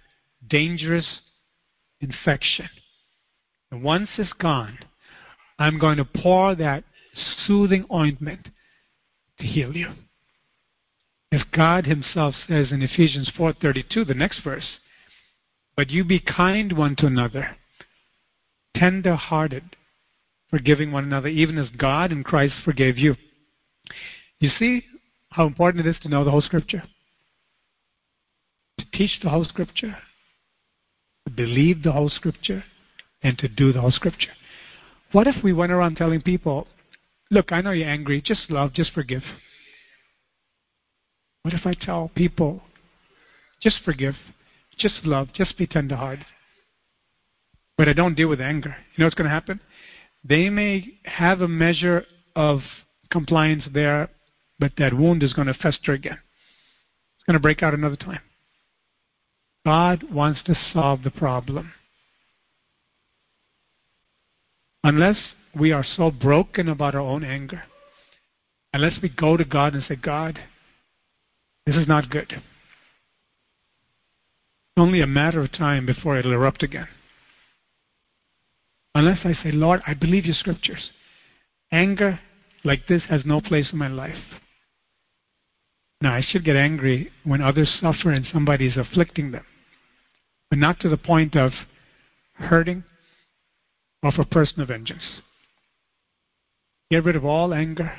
dangerous 0.48 1.06
infection. 2.00 2.68
And 3.70 3.82
once 3.82 4.08
it's 4.18 4.32
gone, 4.34 4.78
I'm 5.60 5.78
going 5.78 5.98
to 5.98 6.06
pour 6.06 6.54
that 6.54 6.84
soothing 7.46 7.84
ointment 7.92 8.48
to 9.38 9.44
heal 9.44 9.76
you. 9.76 9.90
As 11.30 11.42
God 11.54 11.86
himself 11.86 12.34
says 12.48 12.72
in 12.72 12.82
Ephesians 12.82 13.30
4:32, 13.38 14.06
the 14.06 14.14
next 14.14 14.42
verse, 14.42 14.78
but 15.76 15.90
you 15.90 16.02
be 16.02 16.18
kind 16.18 16.72
one 16.72 16.96
to 16.96 17.06
another, 17.06 17.56
tender-hearted, 18.74 19.76
forgiving 20.48 20.90
one 20.90 21.04
another, 21.04 21.28
even 21.28 21.58
as 21.58 21.68
God 21.76 22.10
in 22.10 22.24
Christ 22.24 22.54
forgave 22.64 22.98
you. 22.98 23.14
You 24.40 24.48
see 24.58 24.84
how 25.28 25.46
important 25.46 25.86
it 25.86 25.90
is 25.90 26.00
to 26.02 26.08
know 26.08 26.24
the 26.24 26.30
whole 26.30 26.40
Scripture? 26.40 26.82
To 28.78 28.86
teach 28.92 29.20
the 29.22 29.28
whole 29.28 29.44
Scripture, 29.44 29.96
to 31.26 31.30
believe 31.30 31.82
the 31.82 31.92
whole 31.92 32.08
Scripture, 32.08 32.64
and 33.22 33.38
to 33.38 33.46
do 33.46 33.72
the 33.72 33.80
whole 33.82 33.92
Scripture. 33.92 34.32
What 35.12 35.26
if 35.26 35.42
we 35.42 35.52
went 35.52 35.72
around 35.72 35.96
telling 35.96 36.20
people, 36.20 36.66
look, 37.30 37.52
I 37.52 37.60
know 37.60 37.72
you're 37.72 37.88
angry, 37.88 38.22
just 38.24 38.50
love, 38.50 38.72
just 38.72 38.92
forgive? 38.92 39.22
What 41.42 41.54
if 41.54 41.66
I 41.66 41.74
tell 41.74 42.10
people, 42.14 42.62
just 43.62 43.78
forgive, 43.84 44.14
just 44.78 45.04
love, 45.04 45.28
just 45.32 45.58
be 45.58 45.66
tenderhearted? 45.66 46.26
But 47.76 47.88
I 47.88 47.92
don't 47.92 48.14
deal 48.14 48.28
with 48.28 48.40
anger. 48.40 48.76
You 48.94 49.02
know 49.02 49.06
what's 49.06 49.14
going 49.14 49.28
to 49.28 49.34
happen? 49.34 49.60
They 50.22 50.50
may 50.50 50.98
have 51.04 51.40
a 51.40 51.48
measure 51.48 52.04
of 52.36 52.60
compliance 53.10 53.64
there, 53.72 54.10
but 54.58 54.72
that 54.78 54.94
wound 54.94 55.22
is 55.22 55.32
going 55.32 55.48
to 55.48 55.54
fester 55.54 55.92
again. 55.92 56.18
It's 57.16 57.24
going 57.26 57.34
to 57.34 57.40
break 57.40 57.62
out 57.62 57.74
another 57.74 57.96
time. 57.96 58.20
God 59.64 60.04
wants 60.12 60.42
to 60.44 60.54
solve 60.72 61.02
the 61.02 61.10
problem. 61.10 61.72
Unless 64.82 65.16
we 65.58 65.72
are 65.72 65.84
so 65.96 66.10
broken 66.10 66.68
about 66.68 66.94
our 66.94 67.00
own 67.00 67.24
anger, 67.24 67.62
unless 68.72 68.98
we 69.02 69.08
go 69.08 69.36
to 69.36 69.44
God 69.44 69.74
and 69.74 69.84
say, 69.84 69.96
God, 69.96 70.38
this 71.66 71.76
is 71.76 71.86
not 71.86 72.10
good. 72.10 72.32
It's 72.32 72.42
only 74.78 75.02
a 75.02 75.06
matter 75.06 75.42
of 75.42 75.52
time 75.52 75.84
before 75.84 76.16
it'll 76.16 76.32
erupt 76.32 76.62
again. 76.62 76.88
Unless 78.94 79.20
I 79.24 79.34
say, 79.42 79.52
Lord, 79.52 79.82
I 79.86 79.94
believe 79.94 80.24
your 80.24 80.34
scriptures. 80.34 80.90
Anger 81.70 82.18
like 82.64 82.86
this 82.88 83.02
has 83.08 83.24
no 83.24 83.40
place 83.40 83.68
in 83.72 83.78
my 83.78 83.88
life. 83.88 84.16
Now, 86.02 86.14
I 86.14 86.22
should 86.26 86.44
get 86.44 86.56
angry 86.56 87.10
when 87.24 87.42
others 87.42 87.78
suffer 87.80 88.10
and 88.10 88.26
somebody 88.32 88.66
is 88.66 88.76
afflicting 88.76 89.30
them, 89.32 89.44
but 90.48 90.58
not 90.58 90.80
to 90.80 90.88
the 90.88 90.96
point 90.96 91.36
of 91.36 91.52
hurting 92.34 92.84
or 94.02 94.12
for 94.12 94.24
personal 94.24 94.66
vengeance. 94.66 95.02
Get 96.90 97.04
rid 97.04 97.16
of 97.16 97.24
all 97.24 97.54
anger, 97.54 97.92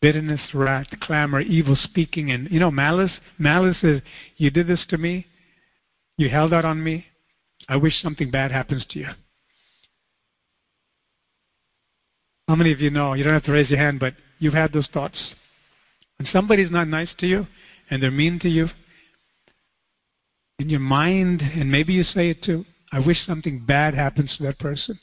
bitterness, 0.00 0.40
wrath, 0.52 0.88
clamor, 1.00 1.40
evil 1.40 1.76
speaking, 1.76 2.30
and 2.30 2.50
you 2.50 2.60
know 2.60 2.70
malice. 2.70 3.12
Malice 3.38 3.82
is 3.82 4.02
you 4.36 4.50
did 4.50 4.66
this 4.66 4.84
to 4.88 4.98
me, 4.98 5.26
you 6.16 6.28
held 6.28 6.52
out 6.52 6.64
on 6.64 6.82
me. 6.82 7.06
I 7.68 7.76
wish 7.76 8.02
something 8.02 8.30
bad 8.30 8.50
happens 8.50 8.84
to 8.90 8.98
you. 8.98 9.08
How 12.48 12.56
many 12.56 12.72
of 12.72 12.80
you 12.80 12.90
know? 12.90 13.14
You 13.14 13.22
don't 13.22 13.32
have 13.32 13.44
to 13.44 13.52
raise 13.52 13.70
your 13.70 13.78
hand, 13.78 14.00
but 14.00 14.14
you've 14.38 14.54
had 14.54 14.72
those 14.72 14.88
thoughts. 14.92 15.34
When 16.18 16.26
somebody's 16.32 16.70
not 16.70 16.88
nice 16.88 17.10
to 17.18 17.26
you 17.26 17.46
and 17.90 18.02
they're 18.02 18.10
mean 18.10 18.38
to 18.40 18.48
you, 18.48 18.68
in 20.58 20.68
your 20.68 20.80
mind, 20.80 21.40
and 21.40 21.70
maybe 21.70 21.92
you 21.92 22.02
say 22.02 22.30
it 22.30 22.42
too, 22.42 22.64
I 22.92 22.98
wish 22.98 23.18
something 23.26 23.64
bad 23.66 23.94
happens 23.94 24.34
to 24.36 24.44
that 24.44 24.58
person. 24.58 24.98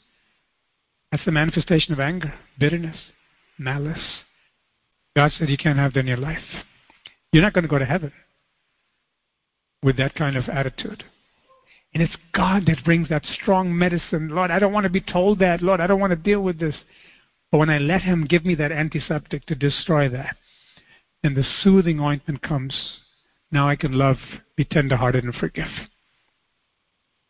That's 1.11 1.23
the 1.25 1.31
manifestation 1.31 1.93
of 1.93 1.99
anger, 1.99 2.33
bitterness, 2.59 2.97
malice. 3.57 3.97
God 5.15 5.31
said 5.37 5.49
you 5.49 5.57
can't 5.57 5.79
have 5.79 5.93
that 5.93 6.01
in 6.01 6.07
your 6.07 6.17
life. 6.17 6.43
You're 7.31 7.43
not 7.43 7.53
going 7.53 7.63
to 7.63 7.69
go 7.69 7.79
to 7.79 7.85
heaven 7.85 8.11
with 9.83 9.97
that 9.97 10.15
kind 10.15 10.35
of 10.35 10.49
attitude. 10.49 11.03
And 11.93 12.03
it's 12.03 12.15
God 12.33 12.65
that 12.67 12.83
brings 12.83 13.09
that 13.09 13.25
strong 13.41 13.75
medicine. 13.75 14.29
Lord, 14.29 14.51
I 14.51 14.59
don't 14.59 14.73
want 14.73 14.83
to 14.83 14.89
be 14.89 15.01
told 15.01 15.39
that. 15.39 15.61
Lord, 15.61 15.79
I 15.79 15.87
don't 15.87 15.99
want 15.99 16.11
to 16.11 16.17
deal 16.17 16.41
with 16.41 16.59
this. 16.59 16.75
But 17.51 17.59
when 17.59 17.69
I 17.69 17.77
let 17.77 18.01
Him 18.01 18.25
give 18.25 18.45
me 18.45 18.55
that 18.55 18.71
antiseptic 18.71 19.45
to 19.45 19.55
destroy 19.55 20.09
that, 20.09 20.35
and 21.23 21.35
the 21.35 21.45
soothing 21.61 21.99
ointment 21.99 22.41
comes, 22.41 22.99
now 23.51 23.67
I 23.67 23.75
can 23.75 23.93
love, 23.93 24.17
be 24.55 24.65
tenderhearted, 24.65 25.23
and 25.23 25.33
forgive. 25.33 25.65